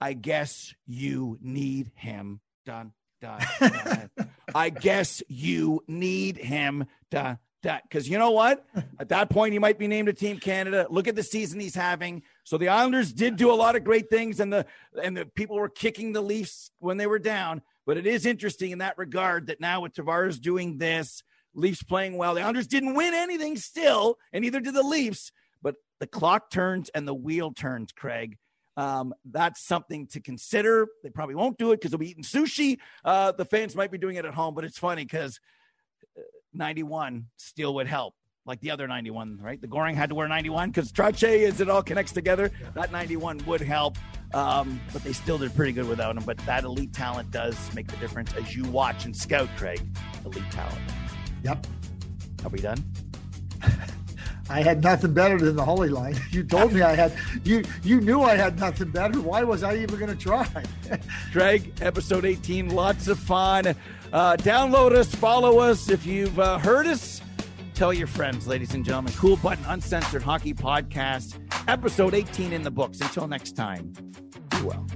[0.00, 2.40] I guess you need him.
[2.66, 2.92] Done.
[3.20, 3.40] Done.
[3.58, 4.10] done.
[4.54, 6.86] I guess you need him.
[7.10, 7.38] Done.
[7.64, 8.64] That because you know what?
[8.98, 10.86] At that point, he might be named a Team Canada.
[10.88, 12.22] Look at the season he's having.
[12.44, 14.66] So the Islanders did do a lot of great things, and the
[15.02, 17.62] and the people were kicking the Leafs when they were down.
[17.86, 21.22] But it is interesting in that regard that now with Tavares doing this,
[21.54, 25.32] Leafs playing well, the Islanders didn't win anything still, and neither did the Leafs.
[25.62, 28.38] But the clock turns and the wheel turns, Craig.
[28.76, 30.88] Um, that's something to consider.
[31.02, 32.78] They probably won't do it because they'll be eating sushi.
[33.04, 35.38] Uh, the fans might be doing it at home, but it's funny because
[36.54, 38.14] 91 still would help
[38.46, 39.60] like the other 91, right?
[39.60, 43.40] The Goring had to wear 91 because Trottier, as it all connects together, that 91
[43.46, 43.96] would help.
[44.32, 46.24] Um, but they still did pretty good without him.
[46.24, 49.80] But that elite talent does make the difference as you watch and scout, Craig.
[50.24, 50.80] Elite talent.
[51.44, 51.66] Yep.
[52.44, 52.84] Are we done?
[54.50, 56.16] I had nothing better than the Holy Line.
[56.30, 57.12] You told me I had
[57.44, 59.20] you you knew I had nothing better.
[59.20, 60.46] Why was I even going to try?
[61.32, 63.74] Craig, episode 18, lots of fun.
[64.14, 67.20] Uh, download us, follow us if you've uh, heard us
[67.74, 69.12] Tell your friends, ladies and gentlemen.
[69.14, 73.00] Cool Button Uncensored Hockey Podcast, episode 18 in the books.
[73.00, 73.92] Until next time,
[74.50, 74.86] be well.